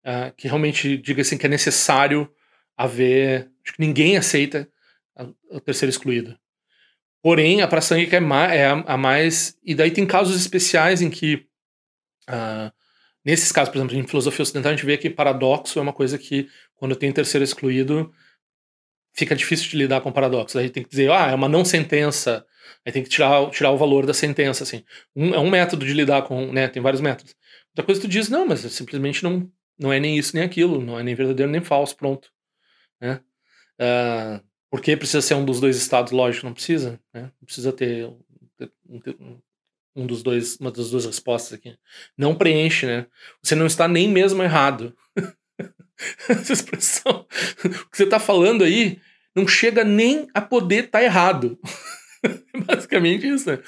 [0.05, 2.31] uh, que realmente diga assim que é necessário
[2.77, 3.51] haver.
[3.65, 4.69] Acho que ninguém aceita
[5.51, 6.39] o terceiro excluído.
[7.21, 9.59] Porém, a praçanga é, é a, a, mais.
[9.65, 11.47] E daí tem casos especiais em que
[12.31, 12.73] uh,
[13.29, 16.17] Nesses casos, por exemplo, em filosofia ocidental, a gente vê que paradoxo é uma coisa
[16.17, 18.11] que, quando tem terceiro excluído,
[19.19, 20.57] fica difícil de lidar com paradoxo.
[20.59, 22.47] Aí tem que dizer, ah, é uma não sentença,
[22.87, 24.85] aí tem que tirar, tirar o valor da sentença, assim.
[25.15, 27.35] Um, é um método de lidar com, né, tem vários métodos.
[27.71, 30.97] Outra coisa tu diz, não, mas simplesmente não, não é nem isso nem aquilo, não
[30.99, 32.31] é nem verdadeiro nem falso, pronto.
[33.01, 33.21] Né?
[33.81, 36.13] Uh, por que precisa ser um dos dois estados?
[36.13, 37.01] Lógico, não precisa.
[37.13, 37.23] Né?
[37.23, 38.07] Não precisa ter
[38.89, 39.41] um,
[39.97, 41.77] um dos dois, uma das duas respostas aqui.
[42.17, 43.07] Não preenche, né?
[43.43, 44.97] Você não está nem mesmo errado.
[46.29, 47.27] Essa expressão.
[47.65, 49.01] O que você está falando aí
[49.39, 51.59] não chega nem a poder estar tá errado.
[52.67, 53.59] Basicamente isso, né?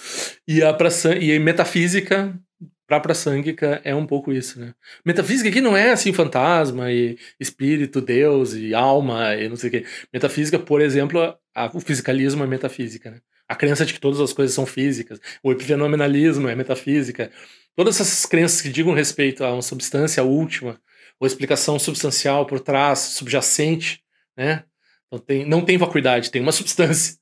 [0.46, 2.38] E a, praça, e a metafísica
[2.86, 4.74] para praçânguica é um pouco isso, né?
[5.06, 9.72] Metafísica aqui não é assim fantasma e espírito, Deus e alma e não sei o
[9.72, 9.84] quê.
[10.12, 11.20] Metafísica, por exemplo,
[11.54, 13.18] a, o fisicalismo é metafísica, né?
[13.48, 17.32] a crença de que todas as coisas são físicas, o epifenomenalismo é metafísica,
[17.74, 20.80] todas essas crenças que digam respeito a uma substância última,
[21.18, 24.02] ou explicação substancial por trás, subjacente,
[24.36, 24.64] né?
[25.10, 27.16] Então tem, não tem vacuidade, tem uma substância.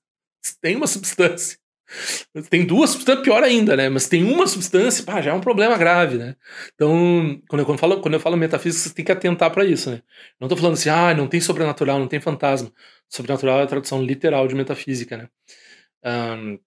[0.61, 1.59] Tem uma substância.
[2.51, 3.89] Tem duas substâncias, pior ainda, né?
[3.89, 6.37] Mas tem uma substância, pá, já é um problema grave, né?
[6.75, 9.91] Então, quando eu, quando falo, quando eu falo metafísica, você tem que atentar para isso,
[9.91, 10.03] né?
[10.39, 12.71] Não estou falando assim, ah, não tem sobrenatural, não tem fantasma.
[13.09, 15.29] Sobrenatural é a tradução literal de metafísica, né?
[16.05, 16.59] Um,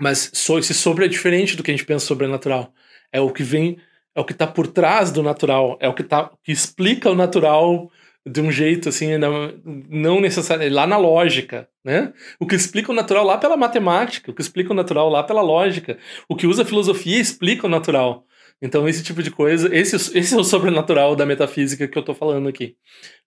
[0.00, 2.72] mas so, esse sobre é diferente do que a gente pensa sobrenatural.
[3.12, 3.78] É o que vem,
[4.14, 7.14] é o que está por trás do natural, é o que, tá, que explica o
[7.16, 7.90] natural
[8.26, 12.12] de um jeito assim, não, necessariamente, lá na lógica, né?
[12.38, 15.42] O que explica o natural lá pela matemática, o que explica o natural lá pela
[15.42, 18.24] lógica, o que usa a filosofia explica o natural.
[18.60, 22.14] Então, esse tipo de coisa, esse, esse é o sobrenatural da metafísica que eu estou
[22.14, 22.76] falando aqui.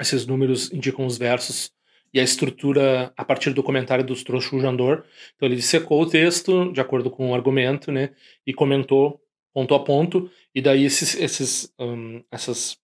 [0.00, 1.70] Esses números indicam os versos
[2.12, 5.04] e a estrutura a partir do comentário do Stroshu Jandor.
[5.36, 8.10] Então, ele secou o texto de acordo com o argumento, né?
[8.46, 9.20] E comentou
[9.52, 10.30] ponto a ponto.
[10.54, 12.78] E daí esses, esses, um, essas,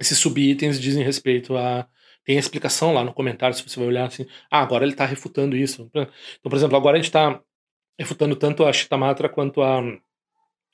[0.00, 1.88] esses subitens dizem respeito a
[2.26, 5.06] tem a explicação lá no comentário, se você vai olhar assim, ah, agora ele está
[5.06, 5.88] refutando isso.
[5.88, 6.08] Então,
[6.42, 7.40] por exemplo, agora a gente está
[7.98, 9.80] refutando tanto a Chitamatra quanto a.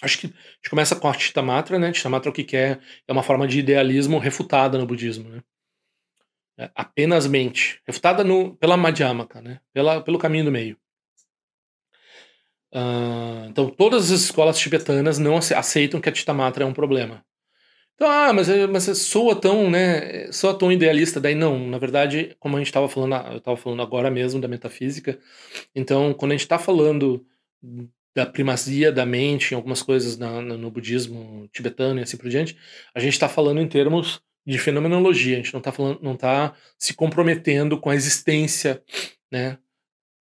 [0.02, 1.92] Acho que a gente começa com a Chitamatra, né?
[1.92, 5.42] Chitamatra o que quer é uma forma de idealismo refutada no budismo, né?
[6.58, 7.80] É apenas mente.
[7.86, 9.60] Refutada no, pela Madhyamaka, né?
[9.72, 10.76] Pela, pelo caminho do meio.
[12.74, 17.24] Uh, então, todas as escolas tibetanas não aceitam que a Chitamatra é um problema.
[17.94, 21.20] Então, ah, mas, mas soa tão, né, soa tão idealista.
[21.20, 24.48] Daí não, na verdade, como a gente estava falando, eu estava falando agora mesmo da
[24.48, 25.18] metafísica.
[25.74, 27.24] Então, quando a gente está falando
[28.14, 32.56] da primazia da mente em algumas coisas na, no budismo tibetano e assim por diante,
[32.94, 35.34] a gente está falando em termos de fenomenologia.
[35.34, 38.82] A gente não está falando, não está se comprometendo com a existência,
[39.30, 39.58] né?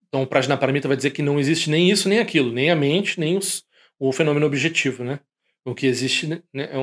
[0.08, 3.20] Então, o Prajnaparamita vai dizer que não existe nem isso nem aquilo, nem a mente,
[3.20, 3.64] nem os,
[3.98, 5.20] o fenômeno objetivo, né?
[5.64, 6.42] O que existe né,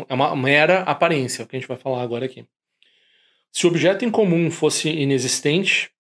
[0.09, 2.47] é uma mera aparência, é o que a gente vai falar agora aqui.
[3.53, 5.91] Se o objeto em comum fosse inexistente,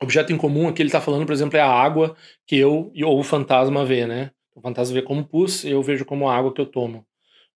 [0.00, 2.16] objeto em comum aqui ele está falando, por exemplo, é a água
[2.46, 4.30] que eu ou o fantasma vê, né?
[4.54, 7.06] O fantasma vê como pus, eu vejo como água que eu tomo.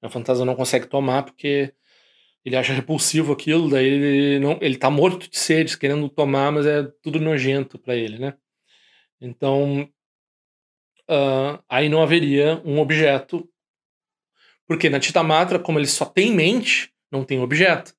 [0.02, 1.72] O fantasma não consegue tomar porque
[2.44, 6.66] ele acha repulsivo aquilo, daí ele não, ele tá morto de sede, querendo tomar, mas
[6.66, 8.34] é tudo nojento para ele, né?
[9.20, 9.88] Então,
[11.08, 13.48] uh, aí não haveria um objeto
[14.66, 17.94] Porque na Titamatra, como ele só tem mente, não tem objeto.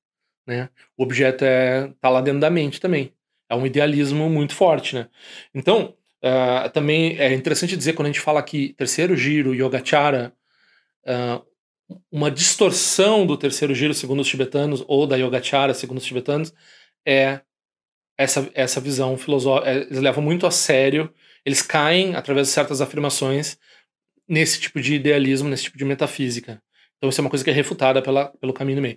[0.46, 0.68] Né?
[0.96, 3.12] O objeto é tá lá dentro da mente também.
[3.48, 4.96] É um idealismo muito forte.
[4.96, 5.08] Né?
[5.54, 10.32] Então, uh, também é interessante dizer, quando a gente fala aqui terceiro giro, Yogacara,
[11.06, 11.46] uh,
[12.10, 16.52] uma distorção do terceiro giro segundo os tibetanos, ou da Yogacara segundo os tibetanos,
[17.06, 17.40] é
[18.18, 19.70] essa, essa visão filosófica.
[19.70, 21.12] É, eles levam muito a sério,
[21.44, 23.58] eles caem através de certas afirmações
[24.28, 26.62] nesse tipo de idealismo, nesse tipo de metafísica.
[26.96, 28.96] Então isso é uma coisa que é refutada pela, pelo caminho do meio.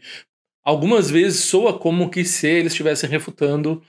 [0.64, 3.82] Algumas vezes soa como que se eles estivessem refutando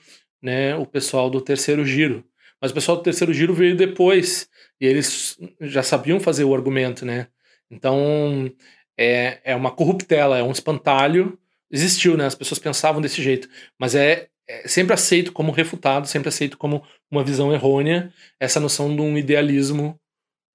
[0.42, 2.24] né, o pessoal do terceiro giro.
[2.61, 4.48] Mas o pessoal do terceiro giro veio depois,
[4.80, 7.28] e eles já sabiam fazer o argumento, né?
[7.70, 8.50] Então,
[8.98, 11.38] é, é uma corruptela, é um espantalho.
[11.70, 12.26] Existiu, né?
[12.26, 13.48] As pessoas pensavam desse jeito.
[13.78, 18.94] Mas é, é sempre aceito como refutado, sempre aceito como uma visão errônea, essa noção
[18.94, 19.98] de um idealismo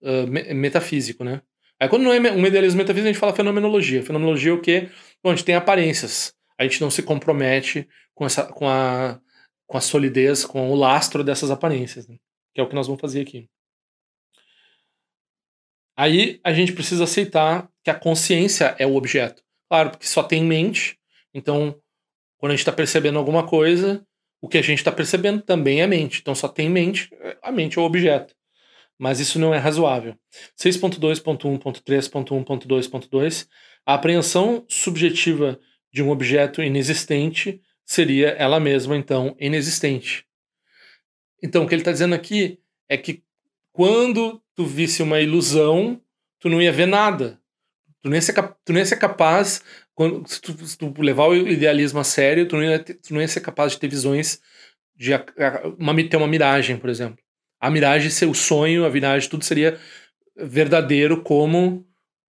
[0.02, 1.42] uh, metafísico, né?
[1.80, 4.04] Aí quando não é um idealismo metafísico, a gente fala fenomenologia.
[4.04, 4.90] Fenomenologia é o quê?
[5.24, 6.34] Bom, a gente tem aparências.
[6.58, 9.20] A gente não se compromete com, essa, com, a,
[9.68, 12.16] com a solidez, com o lastro dessas aparências, né?
[12.54, 13.50] que é o que nós vamos fazer aqui.
[15.96, 19.42] Aí a gente precisa aceitar que a consciência é o objeto.
[19.70, 20.98] Claro, porque só tem mente,
[21.34, 21.80] então
[22.38, 24.06] quando a gente está percebendo alguma coisa,
[24.42, 26.20] o que a gente está percebendo também é mente.
[26.20, 27.10] Então só tem mente,
[27.42, 28.36] a mente é o objeto.
[29.00, 30.16] Mas isso não é razoável.
[30.60, 33.48] 6.2.1.3.1.2.2
[33.86, 35.60] A apreensão subjetiva
[35.92, 40.26] de um objeto inexistente seria ela mesma, então, inexistente.
[41.42, 43.24] Então, o que ele está dizendo aqui é que
[43.74, 46.00] quando tu visse uma ilusão,
[46.40, 47.40] tu não ia ver nada.
[48.02, 48.34] Tu não ia ser,
[48.64, 49.64] tu não ia ser capaz,
[49.96, 53.20] quando, se, tu, se tu levar o idealismo a sério, tu não, ia tu não
[53.20, 54.40] ia ser capaz de ter visões
[54.96, 55.12] de
[55.78, 57.18] uma, ter uma miragem, por exemplo.
[57.60, 59.80] A miragem ser o sonho, a miragem, tudo seria
[60.36, 61.88] verdadeiro como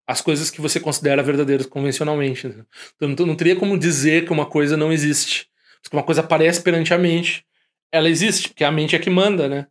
[0.08, 2.47] as coisas que você considera verdadeiras convencionalmente.
[2.47, 2.65] Né?
[2.95, 5.47] Então não, não teria como dizer que uma coisa não existe.
[5.82, 7.45] Se uma coisa aparece perante a mente,
[7.91, 9.67] ela existe, porque a mente é que manda, né?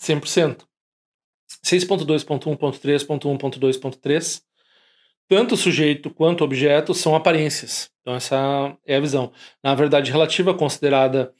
[0.00, 0.62] 100%.
[1.64, 4.42] 6.2.1.3.1.2.3
[5.28, 7.90] tanto sujeito quanto objeto são aparências.
[8.02, 9.32] Então essa é a visão.
[9.62, 11.32] Na verdade relativa considerada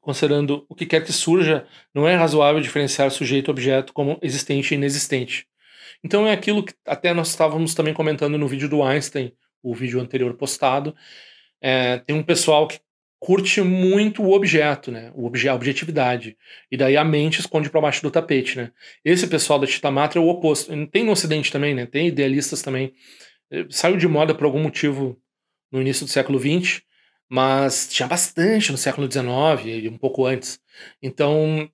[0.00, 4.74] considerando o que quer que surja, não é razoável diferenciar sujeito e objeto como existente
[4.74, 5.46] e inexistente.
[6.04, 10.00] Então é aquilo que até nós estávamos também comentando no vídeo do Einstein, o vídeo
[10.00, 10.94] anterior postado.
[11.60, 12.78] É, tem um pessoal que
[13.20, 15.12] curte muito o objeto, né?
[15.14, 16.36] O obje a objetividade.
[16.70, 18.72] E daí a mente esconde para baixo do tapete, né?
[19.04, 20.74] Esse pessoal da Chitamatra é o oposto.
[20.86, 21.84] Tem no Ocidente também, né?
[21.84, 22.94] Tem idealistas também.
[23.50, 25.20] Eh, saiu de moda por algum motivo
[25.70, 26.82] no início do século XX,
[27.28, 30.58] mas tinha bastante no século XIX e um pouco antes.
[31.02, 31.70] Então,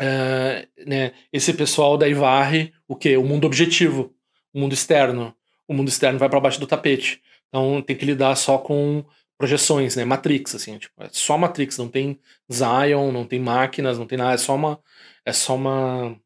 [0.00, 3.16] uh, né, esse pessoal daí varre o quê?
[3.18, 4.14] O mundo objetivo,
[4.52, 5.34] o mundo externo.
[5.68, 7.20] O mundo externo vai para baixo do tapete.
[7.48, 9.04] Então tem que lidar só com
[9.40, 10.04] projeções, né?
[10.04, 12.20] Matrix, assim, tipo, é só Matrix, não tem
[12.52, 14.78] Zion, não tem máquinas, não tem nada, é só uma.
[15.24, 16.20] É só uma.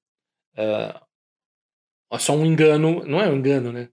[0.56, 1.00] É,
[2.12, 3.88] é só um engano, não é um engano, né?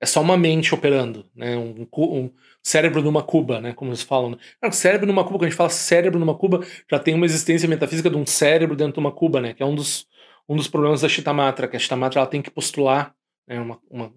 [0.00, 1.56] É só uma mente operando, né?
[1.56, 2.30] Um, um
[2.62, 3.72] cérebro numa cuba, né?
[3.72, 4.30] Como eles falam.
[4.32, 4.38] Né?
[4.60, 7.68] Cara, cérebro numa cuba, quando a gente fala cérebro numa cuba, já tem uma existência
[7.68, 9.54] metafísica de um cérebro dentro de uma cuba, né?
[9.54, 10.06] Que é um dos,
[10.48, 13.14] um dos problemas da Chitamatra, que a Chitamatra ela tem que postular
[13.46, 13.60] né?
[13.60, 14.12] uma, uma,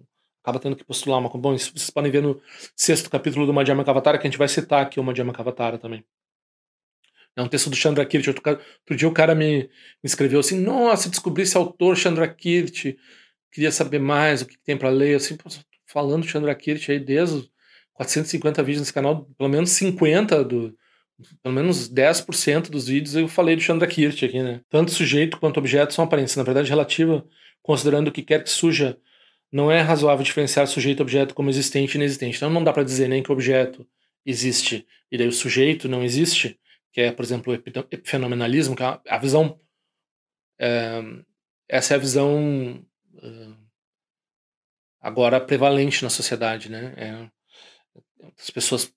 [0.48, 1.28] acaba tendo que postular uma.
[1.28, 2.40] Bom, isso vocês podem ver no
[2.74, 6.04] sexto capítulo do Madhyama Kavatara, que a gente vai citar aqui o Madhyama Kavatara também.
[7.36, 8.30] É um texto do Chandrakirti.
[8.30, 9.68] Outro, outro dia o cara me, me
[10.04, 12.98] escreveu assim: Nossa, descobri esse autor Chandrakirti,
[13.52, 15.16] queria saber mais o que tem para ler.
[15.16, 15.48] Assim, pô,
[15.86, 17.48] falando Chandrakirti aí desde
[17.92, 20.76] 450 vídeos nesse canal, pelo menos 50 do.
[21.42, 24.60] Pelo menos 10% dos vídeos eu falei do Chandrakirti aqui, né?
[24.68, 27.26] Tanto sujeito quanto objeto são aparências, na verdade, relativa,
[27.60, 28.96] considerando o que quer que suja
[29.50, 32.36] não é razoável diferenciar sujeito e objeto como existente e inexistente.
[32.36, 33.86] Então não dá para dizer nem que o objeto
[34.24, 36.58] existe e daí o sujeito não existe,
[36.92, 39.58] que é, por exemplo, o epifenomenalismo, que é a visão.
[40.58, 41.00] É,
[41.68, 42.84] essa é a visão
[43.22, 43.48] é,
[45.00, 46.94] agora prevalente na sociedade, né?
[46.96, 47.30] É,
[48.38, 48.92] as pessoas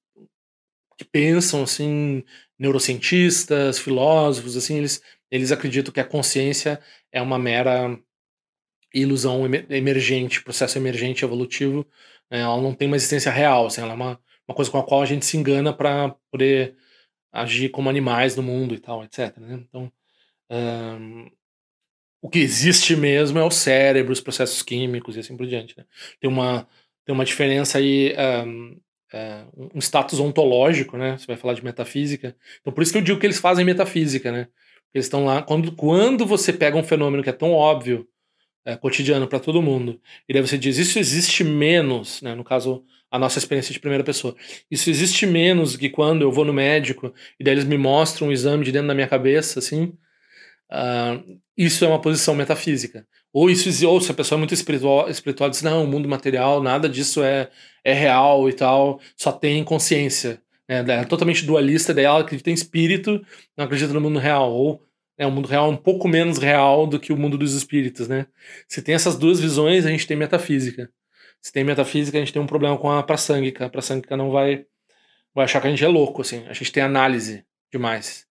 [0.98, 2.24] que pensam assim,
[2.60, 6.80] neurocientistas, filósofos, assim, eles, eles acreditam que a consciência
[7.12, 7.98] é uma mera
[8.94, 11.86] ilusão emergente, processo emergente evolutivo,
[12.30, 14.84] né, ela não tem uma existência real, assim, ela é uma, uma coisa com a
[14.84, 16.76] qual a gente se engana para poder
[17.32, 19.38] agir como animais no mundo e tal, etc.
[19.38, 19.64] Né?
[19.68, 19.92] Então,
[20.50, 21.30] um,
[22.22, 25.78] o que existe mesmo é o cérebro, os processos químicos e assim por diante.
[25.78, 25.86] Né?
[26.20, 26.68] Tem, uma,
[27.06, 28.14] tem uma diferença aí,
[28.46, 28.78] um,
[29.74, 31.18] um status ontológico, né?
[31.18, 32.36] Você vai falar de metafísica.
[32.60, 34.48] Então, por isso que eu digo que eles fazem metafísica, né?
[34.94, 35.42] Eles estão lá.
[35.42, 38.08] Quando, quando você pega um fenômeno que é tão óbvio
[38.66, 40.00] é, cotidiano para todo mundo.
[40.28, 42.36] E daí você diz, isso existe menos, né?
[42.36, 44.36] No caso, a nossa experiência de primeira pessoa.
[44.70, 48.32] Isso existe menos que quando eu vou no médico e daí eles me mostram um
[48.32, 49.94] exame de dentro da minha cabeça, assim.
[50.72, 53.06] Uh, isso é uma posição metafísica.
[53.34, 56.62] Ou isso ou se a pessoa é muito espiritual, espiritual diz, não, o mundo material,
[56.62, 57.50] nada disso é,
[57.84, 60.42] é real e tal, só tem consciência.
[60.68, 63.22] É, é totalmente dualista, daí ela acredita em espírito,
[63.58, 64.52] não acredita no mundo real.
[64.54, 64.82] Ou
[65.22, 68.26] é um mundo real um pouco menos real do que o mundo dos espíritos, né?
[68.68, 70.92] Se tem essas duas visões, a gente tem metafísica.
[71.40, 73.68] Se tem metafísica, a gente tem um problema com a praçânguica.
[73.68, 74.66] A praçânguica não vai,
[75.32, 76.44] vai achar que a gente é louco, assim.
[76.48, 78.26] A gente tem análise demais.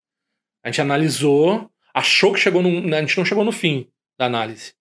[0.64, 2.92] A gente analisou, achou que chegou no...
[2.92, 4.74] A gente não chegou no fim da análise.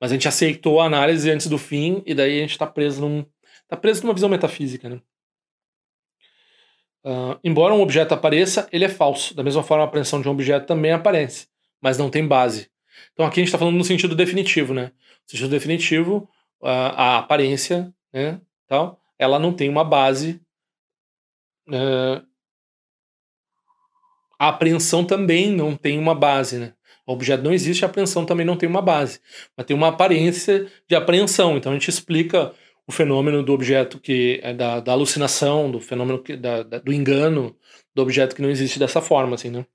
[0.00, 3.00] Mas a gente aceitou a análise antes do fim, e daí a gente tá preso
[3.00, 3.24] num...
[3.68, 5.00] Tá preso numa visão metafísica, né?
[7.04, 9.32] Uh, embora um objeto apareça, ele é falso.
[9.32, 11.51] Da mesma forma, a apreensão de um objeto também aparece
[11.82, 12.70] mas não tem base.
[13.12, 14.84] Então aqui a gente está falando no sentido definitivo, né?
[15.24, 16.28] No sentido definitivo,
[16.62, 20.40] a, a aparência, né, tal, ela não tem uma base.
[21.68, 22.24] Uh,
[24.38, 26.74] a apreensão também não tem uma base, né?
[27.06, 29.20] O objeto não existe, a apreensão também não tem uma base,
[29.56, 31.56] mas tem uma aparência de apreensão.
[31.56, 32.52] Então a gente explica
[32.86, 36.92] o fenômeno do objeto que é da, da alucinação, do fenômeno que, da, da, do
[36.92, 37.56] engano
[37.94, 39.66] do objeto que não existe dessa forma, assim, né?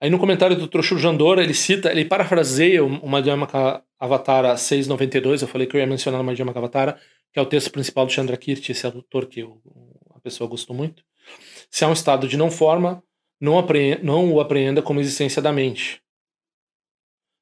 [0.00, 5.48] Aí no comentário do Trochur Jandora, ele cita, ele parafraseia o Madhyamaka Avatara 692, eu
[5.48, 6.98] falei que eu ia mencionar o Madhyamaka Avatara,
[7.30, 9.60] que é o texto principal do Chandrakirti, esse autor que eu,
[10.14, 11.04] a pessoa gostou muito.
[11.70, 13.02] Se há um estado de não forma,
[13.38, 16.02] não, apreenda, não o apreenda como existência da mente.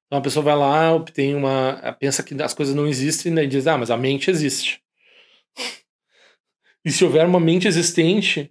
[0.07, 1.97] Então a pessoa vai lá, obtém uma.
[2.01, 4.83] pensa que as coisas não existem né, e diz, ah, mas a mente existe.
[6.85, 8.51] E se houver uma mente existente,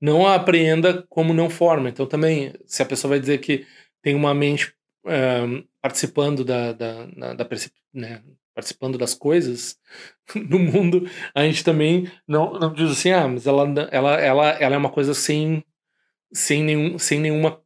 [0.00, 1.88] não a apreenda como não forma.
[1.88, 3.66] Então, também, se a pessoa vai dizer que
[4.02, 7.48] tem uma mente uh, participando da, da, da, da
[7.92, 8.22] né,
[8.54, 9.76] participando das coisas
[10.34, 14.74] no mundo, a gente também não, não diz assim, ah, mas ela, ela, ela, ela
[14.74, 15.64] é uma coisa sem,
[16.32, 17.60] sem, nenhum, sem nenhuma.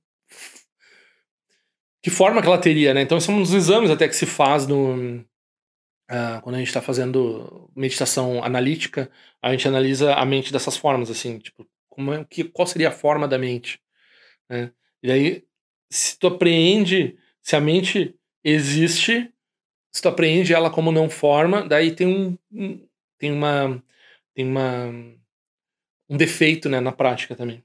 [2.03, 3.03] Que forma que ela teria, né?
[3.03, 5.21] Então, são uns exames até que se faz no.
[6.11, 9.11] Uh, quando a gente está fazendo meditação analítica,
[9.43, 11.67] a gente analisa a mente dessas formas, assim, tipo,
[11.99, 13.81] como é, que, qual seria a forma da mente.
[14.49, 14.71] Né?
[15.03, 15.45] E aí,
[15.91, 19.33] se tu apreende, se a mente existe,
[19.91, 22.39] se tu apreende ela como não forma, daí tem um,
[23.19, 23.83] tem uma
[24.33, 24.87] tem uma
[26.09, 27.65] um defeito né, na prática também.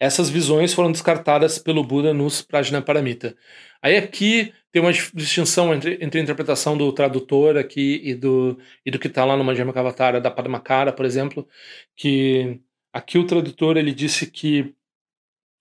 [0.00, 3.36] Essas visões foram descartadas pelo Buda nos Prajnaparamita.
[3.82, 8.90] Aí aqui tem uma distinção entre, entre a interpretação do tradutor aqui e do, e
[8.90, 11.46] do que está lá no Madhyamakavatara da Padmakara, por exemplo,
[11.94, 12.60] que
[12.92, 14.74] Aqui o tradutor ele disse que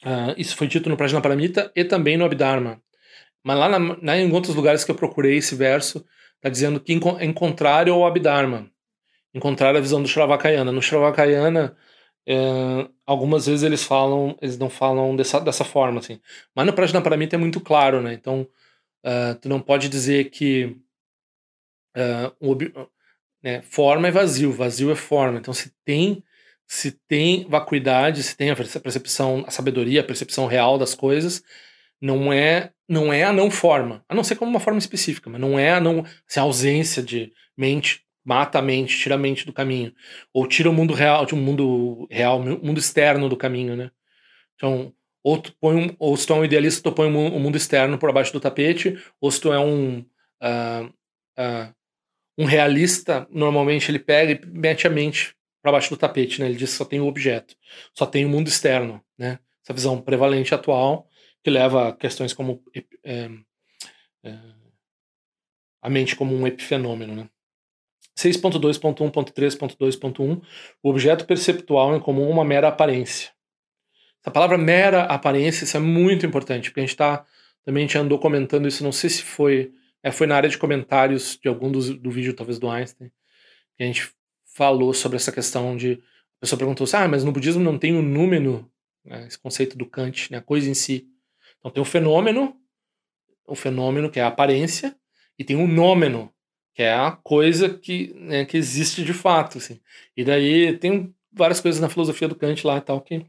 [0.03, 2.81] uh, isso foi dito no Prajnaparamita e também no Abhidharma.
[3.43, 7.33] Mas lá na, em outros lugares que eu procurei esse verso, está dizendo que em
[7.33, 8.69] contrário ao Abhidharma,
[9.33, 10.71] em contrário à visão do Shravakayana.
[10.71, 11.75] No Shravakayana,
[12.27, 16.19] é, algumas vezes eles falam, eles não falam dessa, dessa forma, assim.
[16.55, 18.13] Mas no Prajnaparamita é muito claro, né?
[18.13, 18.47] Então,
[19.05, 20.77] uh, tu não pode dizer que
[21.95, 22.55] uh, um,
[23.41, 25.39] né, forma é vazio, vazio é forma.
[25.39, 26.23] Então, se tem
[26.71, 31.41] se tem vacuidade, se tem a percepção, a sabedoria, a percepção real das coisas,
[31.99, 35.41] não é não é a não forma, a não ser como uma forma específica, mas
[35.41, 39.45] não é a não assim, a ausência de mente mata a mente, tira a mente
[39.47, 39.91] do caminho,
[40.31, 43.89] ou tira o mundo real, o mundo real, o mundo externo do caminho, né?
[44.55, 47.35] Então, ou tu põe um, ou se tu é um idealista, tu põe o um,
[47.35, 49.99] um mundo externo por baixo do tapete, ou se tu é um
[50.43, 50.85] uh,
[51.39, 51.73] uh,
[52.37, 56.47] um realista, normalmente ele pega e mete a mente para baixo do tapete, né?
[56.47, 57.55] Ele diz que só tem o objeto,
[57.93, 59.39] só tem o mundo externo, né?
[59.63, 61.07] Essa visão prevalente atual
[61.43, 62.63] que leva a questões como
[63.03, 63.29] é,
[64.23, 64.37] é,
[65.81, 67.29] a mente como um epifenômeno, né?
[68.17, 70.41] 6.2.1.3.2.1
[70.83, 73.31] O objeto perceptual é comum uma mera aparência.
[74.21, 77.25] Essa palavra mera aparência isso é muito importante, porque a gente está
[77.63, 79.71] também a gente andou comentando isso, não sei se foi
[80.03, 83.11] é, foi na área de comentários de algum dos, do vídeo, talvez do Einstein,
[83.77, 84.11] que a gente
[84.59, 85.93] falou sobre essa questão de.
[85.93, 88.69] A pessoa perguntou assim: ah, mas no budismo não tem o número,
[89.05, 91.07] né, esse conceito do Kant, né, a coisa em si.
[91.57, 92.53] Então tem o fenômeno,
[93.47, 94.93] o fenômeno que é a aparência,
[95.37, 96.29] e tem o nômeno,
[96.75, 99.59] que é a coisa que, né, que existe de fato.
[99.59, 99.79] Assim.
[100.15, 103.25] E daí tem várias coisas na filosofia do Kant lá e tal que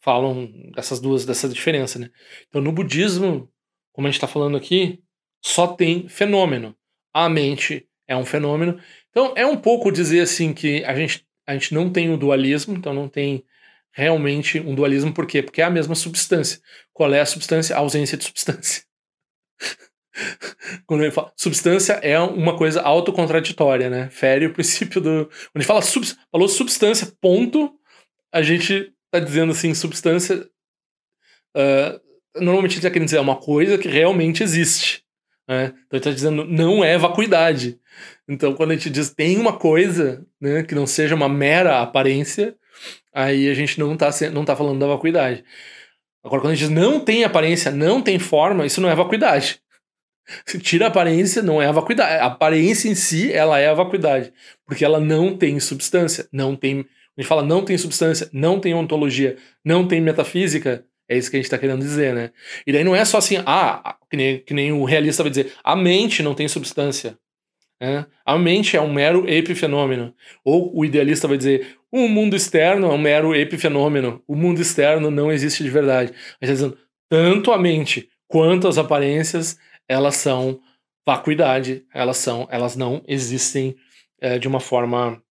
[0.00, 1.98] falam dessas duas, dessa diferença.
[1.98, 2.10] Né?
[2.46, 3.50] Então no budismo,
[3.90, 5.02] como a gente está falando aqui,
[5.42, 6.76] só tem fenômeno.
[7.12, 8.80] A mente é um fenômeno
[9.10, 12.18] então é um pouco dizer assim que a gente, a gente não tem o um
[12.18, 13.44] dualismo, então não tem
[13.90, 15.42] realmente um dualismo, por quê?
[15.42, 16.60] Porque é a mesma substância.
[16.92, 17.74] Qual é a substância?
[17.74, 18.84] A ausência de substância.
[20.86, 24.08] quando ele fala substância é uma coisa autocontraditória, né?
[24.10, 25.26] Fere o princípio do.
[25.26, 27.74] Quando a gente fala sub, falou substância, ponto,
[28.32, 30.48] a gente tá dizendo assim, substância.
[31.56, 35.02] Uh, normalmente a gente tá querendo dizer é uma coisa que realmente existe.
[35.48, 35.72] Né?
[35.86, 37.80] Então a gente tá dizendo não é vacuidade.
[38.28, 42.54] Então quando a gente diz tem uma coisa né, que não seja uma mera aparência,
[43.12, 45.44] aí a gente não tá, não tá falando da vacuidade.
[46.22, 49.60] Agora, quando a gente diz não tem aparência, não tem forma, isso não é vacuidade.
[50.44, 52.20] Se tira a aparência, não é a vacuidade.
[52.20, 54.32] A aparência em si, ela é a vacuidade.
[54.66, 56.28] Porque ela não tem substância.
[56.30, 56.80] Não tem.
[57.16, 60.84] A gente fala não tem substância, não tem ontologia, não tem metafísica.
[61.08, 62.30] É isso que a gente está querendo dizer, né?
[62.66, 65.52] E daí não é só assim, ah, que nem, que nem o realista vai dizer,
[65.64, 67.18] a mente não tem substância.
[67.80, 68.06] Né?
[68.26, 70.14] A mente é um mero epifenômeno.
[70.44, 74.22] Ou o idealista vai dizer, o mundo externo é um mero epifenômeno.
[74.26, 76.08] O mundo externo não existe de verdade.
[76.08, 76.78] Gente está dizendo,
[77.08, 80.60] tanto a mente quanto as aparências elas são
[81.06, 83.74] vacuidade, elas são, elas não existem
[84.20, 85.22] é, de uma forma.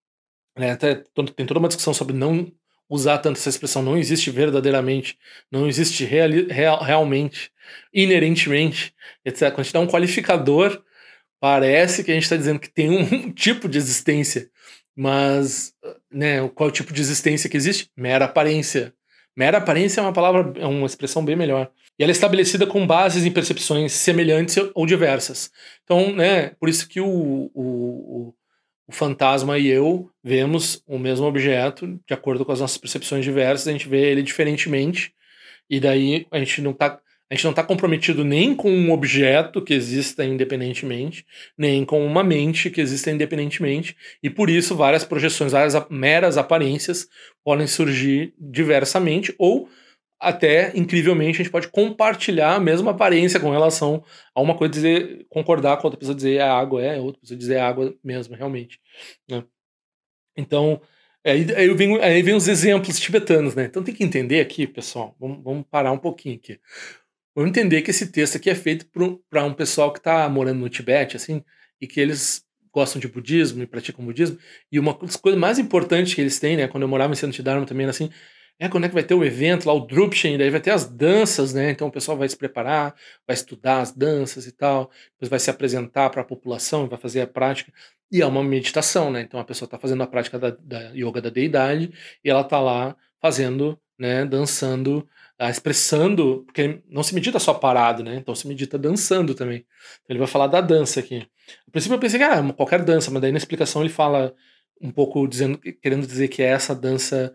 [0.58, 2.50] Né, tem toda uma discussão sobre não
[2.88, 5.18] usar tanto essa expressão, não existe verdadeiramente,
[5.50, 7.50] não existe real, realmente,
[7.92, 9.50] inerentemente, etc.
[9.50, 10.82] Quando a gente dá um qualificador,
[11.40, 14.50] parece que a gente está dizendo que tem um tipo de existência,
[14.96, 15.72] mas
[16.10, 17.90] né, qual é o tipo de existência que existe?
[17.96, 18.92] Mera aparência.
[19.36, 21.70] Mera aparência é uma palavra, é uma expressão bem melhor.
[21.96, 25.50] E ela é estabelecida com bases em percepções semelhantes ou diversas.
[25.84, 28.34] Então, né, por isso que o, o
[28.90, 33.72] fantasma e eu vemos o mesmo objeto, de acordo com as nossas percepções diversas, a
[33.72, 35.12] gente vê ele diferentemente,
[35.68, 39.60] e daí a gente não está a gente não está comprometido nem com um objeto
[39.60, 41.26] que exista independentemente,
[41.58, 47.06] nem com uma mente que exista independentemente, e por isso várias projeções, várias meras aparências
[47.44, 49.68] podem surgir diversamente, ou
[50.20, 54.02] até, incrivelmente, a gente pode compartilhar a mesma aparência com relação
[54.34, 57.54] a uma coisa, dizer, concordar com outra pessoa dizer é água, é, outra pessoa dizer
[57.54, 58.80] é água mesmo, realmente.
[59.30, 59.44] Né?
[60.36, 60.80] Então,
[61.24, 63.64] aí, aí, vem, aí vem os exemplos tibetanos, né?
[63.64, 66.58] Então tem que entender aqui, pessoal, vamos, vamos parar um pouquinho aqui.
[67.34, 68.86] Vamos entender que esse texto aqui é feito
[69.30, 71.44] para um pessoal que está morando no Tibete, assim,
[71.80, 74.38] e que eles gostam de budismo e praticam budismo.
[74.70, 77.42] E uma das coisas mais importantes que eles têm, né, quando eu morava em Centro
[77.42, 78.10] Dharma também era assim,
[78.58, 80.84] é quando é que vai ter o evento lá, o Drupchen, daí vai ter as
[80.84, 81.70] danças, né?
[81.70, 82.94] Então o pessoal vai se preparar,
[83.26, 87.20] vai estudar as danças e tal, depois vai se apresentar para a população, vai fazer
[87.20, 87.72] a prática.
[88.10, 89.20] E é uma meditação, né?
[89.22, 91.92] Então a pessoa está fazendo a prática da, da yoga da deidade
[92.24, 98.02] e ela está lá fazendo, né, dançando ah, expressando, porque não se medita só parado,
[98.02, 98.16] né?
[98.16, 99.58] Então se medita dançando também.
[99.58, 101.26] Então ele vai falar da dança aqui.
[101.66, 104.34] A princípio eu pensei que ah, qualquer dança, mas daí na explicação ele fala
[104.80, 107.32] um pouco dizendo, querendo dizer que é essa dança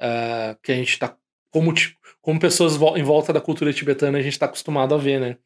[0.00, 1.16] uh, que a gente está
[1.50, 1.72] como
[2.20, 5.38] como pessoas em volta da cultura tibetana a gente está acostumado a ver, né?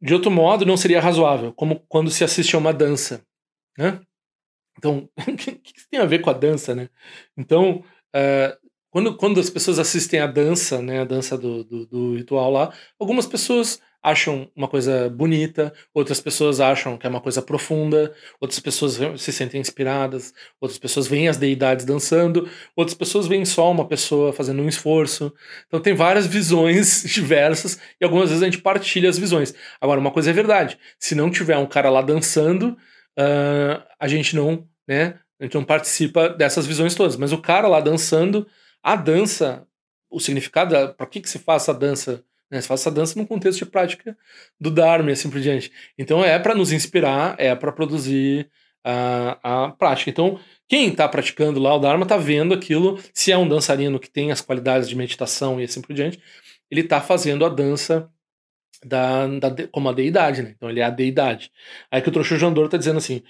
[0.00, 3.24] De outro modo, não seria razoável, como quando se assiste a uma dança,
[3.76, 4.00] né?
[4.78, 6.88] Então, o que, que tem a ver com a dança, né?
[7.36, 7.84] Então,
[8.14, 12.50] uh, quando, quando as pessoas assistem a dança, né, a dança do, do, do, ritual
[12.50, 18.14] lá, algumas pessoas acham uma coisa bonita, outras pessoas acham que é uma coisa profunda,
[18.40, 23.70] outras pessoas se sentem inspiradas, outras pessoas veem as deidades dançando, outras pessoas veem só
[23.70, 25.32] uma pessoa fazendo um esforço.
[25.66, 29.54] Então tem várias visões diversas e algumas vezes a gente partilha as visões.
[29.80, 32.76] Agora, uma coisa é verdade: se não tiver um cara lá dançando,
[33.18, 35.18] uh, a gente não, né?
[35.40, 37.16] A gente não participa dessas visões todas.
[37.16, 38.46] Mas o cara lá dançando
[38.82, 39.66] a dança,
[40.10, 42.24] o significado, para que, que se faz essa dança?
[42.50, 42.60] Né?
[42.60, 44.16] Se faz essa dança num contexto de prática
[44.60, 45.70] do Dharma e assim por diante.
[45.96, 48.50] Então é para nos inspirar, é para produzir
[48.84, 50.10] a, a prática.
[50.10, 50.38] Então,
[50.68, 54.30] quem está praticando lá o Dharma está vendo aquilo, se é um dançarino que tem
[54.30, 56.20] as qualidades de meditação e assim por diante,
[56.70, 58.10] ele está fazendo a dança
[58.84, 60.52] da, da, como a deidade, né?
[60.56, 61.50] Então ele é a deidade.
[61.90, 63.22] Aí que o Trocho Jandor está dizendo assim: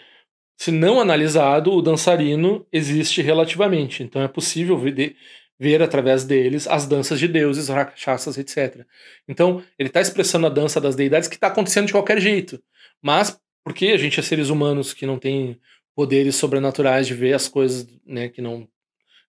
[0.56, 4.02] se não analisado, o dançarino existe relativamente.
[4.02, 5.16] Então é possível ver,
[5.58, 8.86] ver através deles as danças de deuses, rakshasas, etc.
[9.26, 12.62] Então ele está expressando a dança das deidades que está acontecendo de qualquer jeito.
[13.02, 15.60] Mas porque a gente é seres humanos que não tem
[15.94, 18.68] poderes sobrenaturais de ver as coisas né, que não,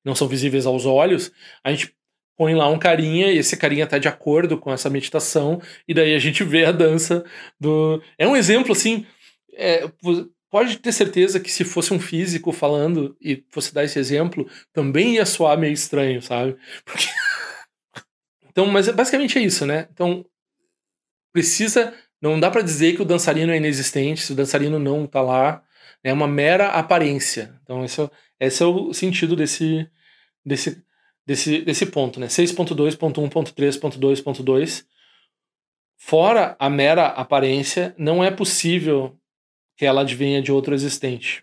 [0.05, 1.31] não são visíveis aos olhos,
[1.63, 1.93] a gente
[2.37, 6.15] põe lá um carinha e esse carinha está de acordo com essa meditação e daí
[6.15, 7.25] a gente vê a dança
[7.59, 8.01] do...
[8.17, 9.05] É um exemplo, assim...
[9.55, 9.89] É,
[10.49, 15.15] pode ter certeza que se fosse um físico falando e fosse dar esse exemplo, também
[15.15, 16.57] ia soar meio estranho, sabe?
[16.83, 17.05] Porque...
[18.49, 19.87] então, mas é, basicamente é isso, né?
[19.93, 20.25] Então,
[21.31, 21.93] precisa.
[22.21, 25.63] Não dá para dizer que o dançarino é inexistente, se o dançarino não tá lá.
[26.03, 27.59] É uma mera aparência.
[27.63, 29.89] Então, esse é, esse é o sentido desse,
[30.45, 30.81] desse,
[31.25, 32.27] desse, desse ponto, né?
[32.27, 34.85] 6.2.1.3.2.2
[35.99, 39.18] fora a mera aparência, não é possível
[39.79, 41.41] que ela advenha de outro existente.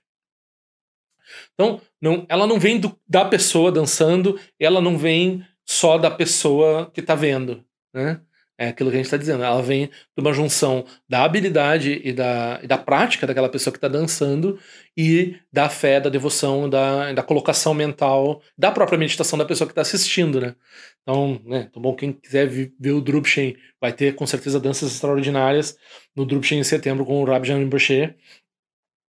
[1.54, 6.90] Então, não, ela não vem do, da pessoa dançando, ela não vem só da pessoa
[6.92, 7.64] que está vendo.
[7.94, 8.20] Né?
[8.58, 9.44] É aquilo que a gente está dizendo.
[9.44, 13.76] Ela vem de uma junção da habilidade e da, e da prática daquela pessoa que
[13.76, 14.58] está dançando
[14.96, 19.72] e da fé, da devoção, da, da colocação mental, da própria meditação da pessoa que
[19.72, 20.54] está assistindo, né?
[21.02, 25.76] Então, né, então, bom, quem quiser ver o Drupchen vai ter com certeza danças extraordinárias
[26.16, 28.14] no Drupchen em setembro com o Rabjan Rinpoche.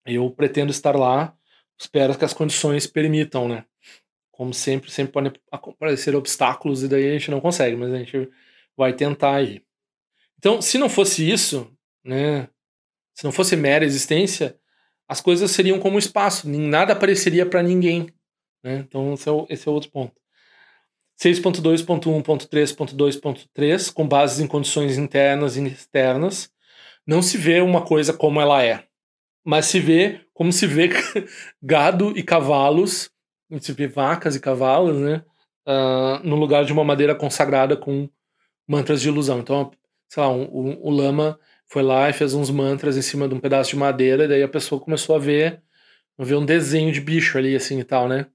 [0.05, 1.35] Eu pretendo estar lá,
[1.81, 3.65] espero que as condições permitam, né?
[4.33, 8.29] Como sempre, sempre podem aparecer obstáculos e daí a gente não consegue, mas a gente
[8.77, 9.63] vai tentar aí.
[10.39, 11.71] Então, se não fosse isso,
[12.05, 12.49] né,
[13.15, 14.57] se não fosse mera existência,
[15.09, 18.09] as coisas seriam como espaço, nada apareceria para ninguém.
[18.63, 18.85] Né?
[18.87, 20.15] Então, esse é, o, esse é outro ponto.
[21.19, 26.51] 6.2.1.3.2.3, com bases em condições internas e externas,
[27.07, 28.85] não se vê uma coisa como ela é,
[29.45, 30.91] mas se vê como se vê
[31.63, 33.11] gado e cavalos,
[33.59, 35.25] se vê vacas e cavalos, né,
[35.67, 38.07] uh, no lugar de uma madeira consagrada com
[38.67, 39.41] mantras de ilusão.
[39.41, 39.71] Então,
[40.09, 43.35] sei lá, um, um, o lama foi lá e fez uns mantras em cima de
[43.35, 45.63] um pedaço de madeira, e daí a pessoa começou a ver,
[46.19, 48.27] a ver um desenho de bicho ali, assim e tal, né?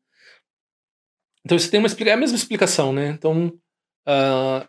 [1.43, 3.09] Então isso tem uma é a mesma explicação, né?
[3.09, 3.47] Então,
[4.07, 4.67] uh,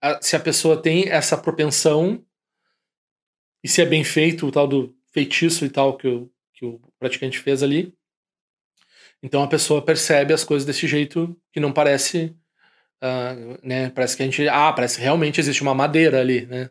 [0.00, 2.24] a, se a pessoa tem essa propensão,
[3.62, 6.80] e se é bem feito, o tal do feitiço e tal que o, que o
[6.98, 7.94] praticante fez ali,
[9.22, 12.34] então a pessoa percebe as coisas desse jeito que não parece
[13.02, 13.90] Uh, né?
[13.90, 14.48] Parece que a gente.
[14.48, 16.70] Ah, parece que realmente existe uma madeira ali, né?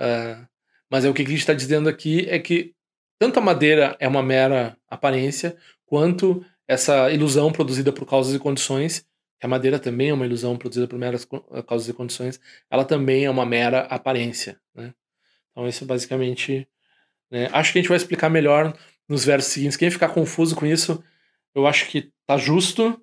[0.00, 0.46] Uh,
[0.90, 2.74] mas é o que a gente está dizendo aqui é que
[3.18, 9.04] tanto a madeira é uma mera aparência, quanto essa ilusão produzida por causas e condições,
[9.38, 11.26] que a madeira também é uma ilusão produzida por meras
[11.66, 12.40] causas e condições,
[12.70, 14.60] ela também é uma mera aparência.
[14.74, 14.94] Né?
[15.50, 16.68] Então, isso basicamente.
[17.30, 17.48] Né?
[17.52, 18.76] Acho que a gente vai explicar melhor
[19.08, 19.76] nos versos seguintes.
[19.76, 21.02] Quem ficar confuso com isso,
[21.54, 23.00] eu acho que tá justo,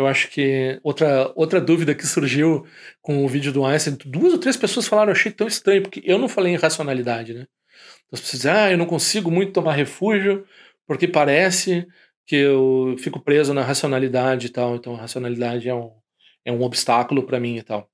[0.00, 2.66] eu acho que outra, outra dúvida que surgiu
[3.02, 6.18] com o vídeo do Einstein, duas ou três pessoas falaram, achei tão estranho, porque eu
[6.18, 7.46] não falei em racionalidade, né?
[8.06, 10.46] Então as pessoas dizem, ah, eu não consigo muito tomar refúgio,
[10.86, 11.86] porque parece
[12.26, 15.92] que eu fico preso na racionalidade e tal, então a racionalidade é um,
[16.44, 17.90] é um obstáculo para mim e tal.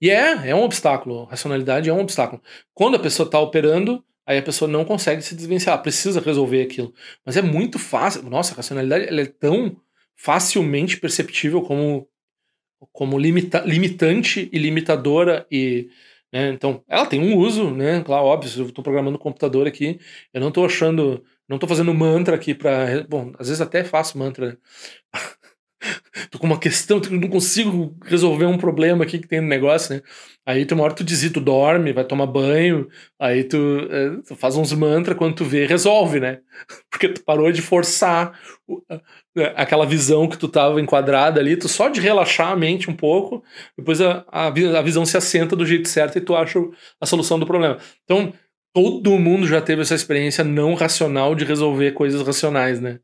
[0.00, 2.42] E é, é um obstáculo, a racionalidade é um obstáculo.
[2.74, 6.92] Quando a pessoa está operando, aí a pessoa não consegue se desvencilhar, precisa resolver aquilo.
[7.24, 9.76] Mas é muito fácil, nossa, a racionalidade ela é tão
[10.22, 12.08] facilmente perceptível como,
[12.92, 15.90] como limita, limitante e limitadora e
[16.32, 18.02] né, então ela tem um uso, né?
[18.02, 20.00] Claro, óbvio, eu estou programando o um computador aqui,
[20.32, 24.16] eu não estou achando, não estou fazendo mantra aqui para, bom, às vezes até faço
[24.16, 24.58] mantra,
[26.30, 30.02] tô com uma questão, não consigo resolver um problema aqui que tem no negócio, né?
[30.44, 33.56] Aí tu uma hora tu desiste, tu dorme, vai tomar banho, aí tu,
[33.90, 36.40] é, tu faz uns mantras, quando tu vê, resolve, né?
[36.90, 38.38] Porque tu parou de forçar
[39.36, 42.94] né, aquela visão que tu tava enquadrada ali, tu só de relaxar a mente um
[42.96, 43.44] pouco,
[43.78, 46.58] depois a, a, a visão se assenta do jeito certo e tu acha
[47.00, 47.78] a solução do problema.
[48.04, 48.32] Então,
[48.74, 52.98] todo mundo já teve essa experiência não racional de resolver coisas racionais, né?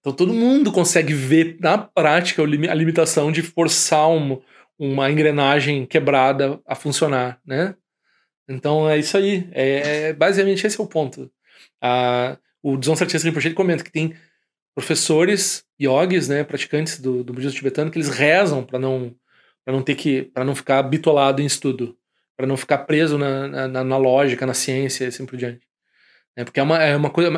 [0.00, 4.40] Então todo mundo consegue ver na prática a limitação de forçar um,
[4.78, 7.74] uma engrenagem quebrada a funcionar, né?
[8.48, 9.48] Então é isso aí.
[9.52, 11.30] É, é basicamente esse é o ponto.
[11.80, 14.14] Ah, o Dzong Sartias Rinpoche comenta que tem
[14.74, 19.14] professores yogis, né, praticantes do, do budismo tibetano, que eles rezam para não
[19.64, 21.96] para não ter que para não ficar bitolado em estudo,
[22.36, 25.60] para não ficar preso na, na, na, lógica, na ciência e assim por diante.
[26.36, 27.30] É, porque é uma, é uma coisa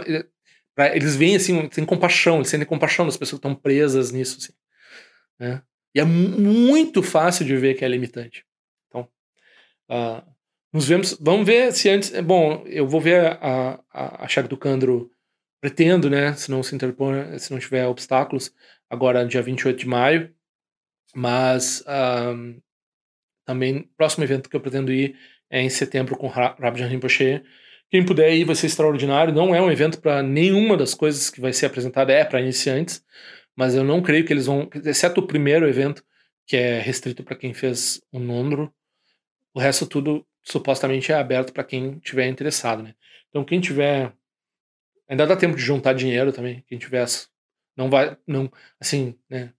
[0.74, 4.38] Pra, eles veem assim, tem compaixão, eles sentem compaixão das pessoas que estão presas nisso.
[4.38, 4.52] Assim,
[5.38, 5.62] né?
[5.94, 8.44] E é muito fácil de ver que é limitante.
[8.88, 9.08] Então,
[9.90, 10.22] uh,
[10.72, 11.16] nos vemos.
[11.20, 12.14] Vamos ver se antes.
[12.14, 15.10] É bom, eu vou ver a, a, a do Candro,
[15.60, 16.32] pretendo, né?
[16.34, 18.54] Se não se interpor, se não tiver obstáculos,
[18.88, 20.34] agora dia 28 de maio.
[21.14, 22.62] Mas uh,
[23.44, 25.16] também, próximo evento que eu pretendo ir
[25.50, 27.42] é em setembro com Rabjan Rinpoche
[27.92, 29.34] quem puder ir vai ser extraordinário.
[29.34, 33.04] Não é um evento para nenhuma das coisas que vai ser apresentada, é para iniciantes,
[33.54, 36.02] mas eu não creio que eles vão, exceto o primeiro evento,
[36.46, 38.72] que é restrito para quem fez o Nondro,
[39.52, 42.94] o resto tudo supostamente é aberto para quem tiver interessado, né?
[43.28, 44.10] Então quem tiver
[45.06, 47.06] ainda dá tempo de juntar dinheiro também, quem tiver
[47.76, 49.52] não vai não assim, né?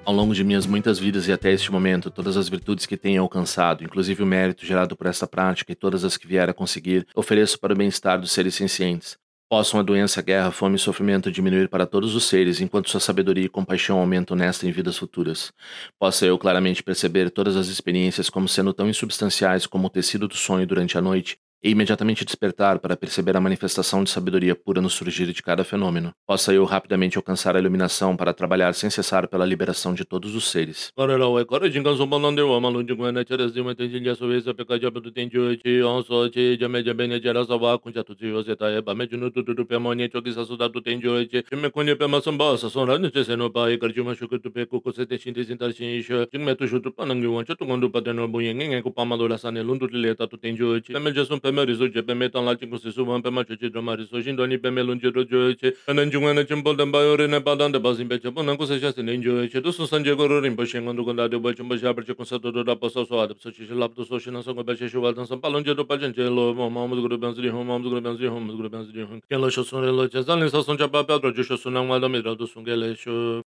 [0.06, 3.22] Ao longo de minhas muitas vidas e até este momento, todas as virtudes que tenho
[3.22, 7.08] alcançado, inclusive o mérito gerado por esta prática e todas as que vier a conseguir,
[7.16, 9.18] ofereço para o bem-estar dos seres sencientes.
[9.50, 12.90] Possam a doença, a guerra, a fome e sofrimento diminuir para todos os seres, enquanto
[12.90, 15.54] sua sabedoria e compaixão aumentam nesta em vidas futuras.
[15.98, 20.36] Possa eu claramente perceber todas as experiências como sendo tão insubstanciais como o tecido do
[20.36, 24.90] sonho durante a noite, e imediatamente despertar para perceber a manifestação de sabedoria pura no
[24.90, 26.12] surgir de cada fenômeno.
[26.28, 30.52] Possa eu rapidamente alcançar a iluminação para trabalhar sem cessar pela liberação de todos os
[30.52, 30.92] seres.
[51.54, 54.36] pema riso che peme tang la chingu sisu wan pema che che drama riso shin
[54.36, 57.40] doni peme lon je do jo che anan jung na chimpol dan ba yore na
[57.42, 59.72] pa dan de ba sin pe che pon nangko se chas sin jo che do
[59.72, 61.94] sun san je go ro rin po shen gon gonda de ba chum ba sha
[61.94, 63.94] per che kon sa do do da pa so so ad so che che lap
[63.94, 65.86] do so shin so go ba che shu wal dan san pa lon je do
[65.86, 68.16] pa chen che lo mo ma mo go ben zri ho ma mo go ben
[68.18, 70.40] zri ho mo go ben zri ho ke lo sho sun re lo che zan
[70.40, 72.46] le sa sun cha pa pa do jo sho sun nan wa do mi do
[72.46, 73.44] sun ge le sho.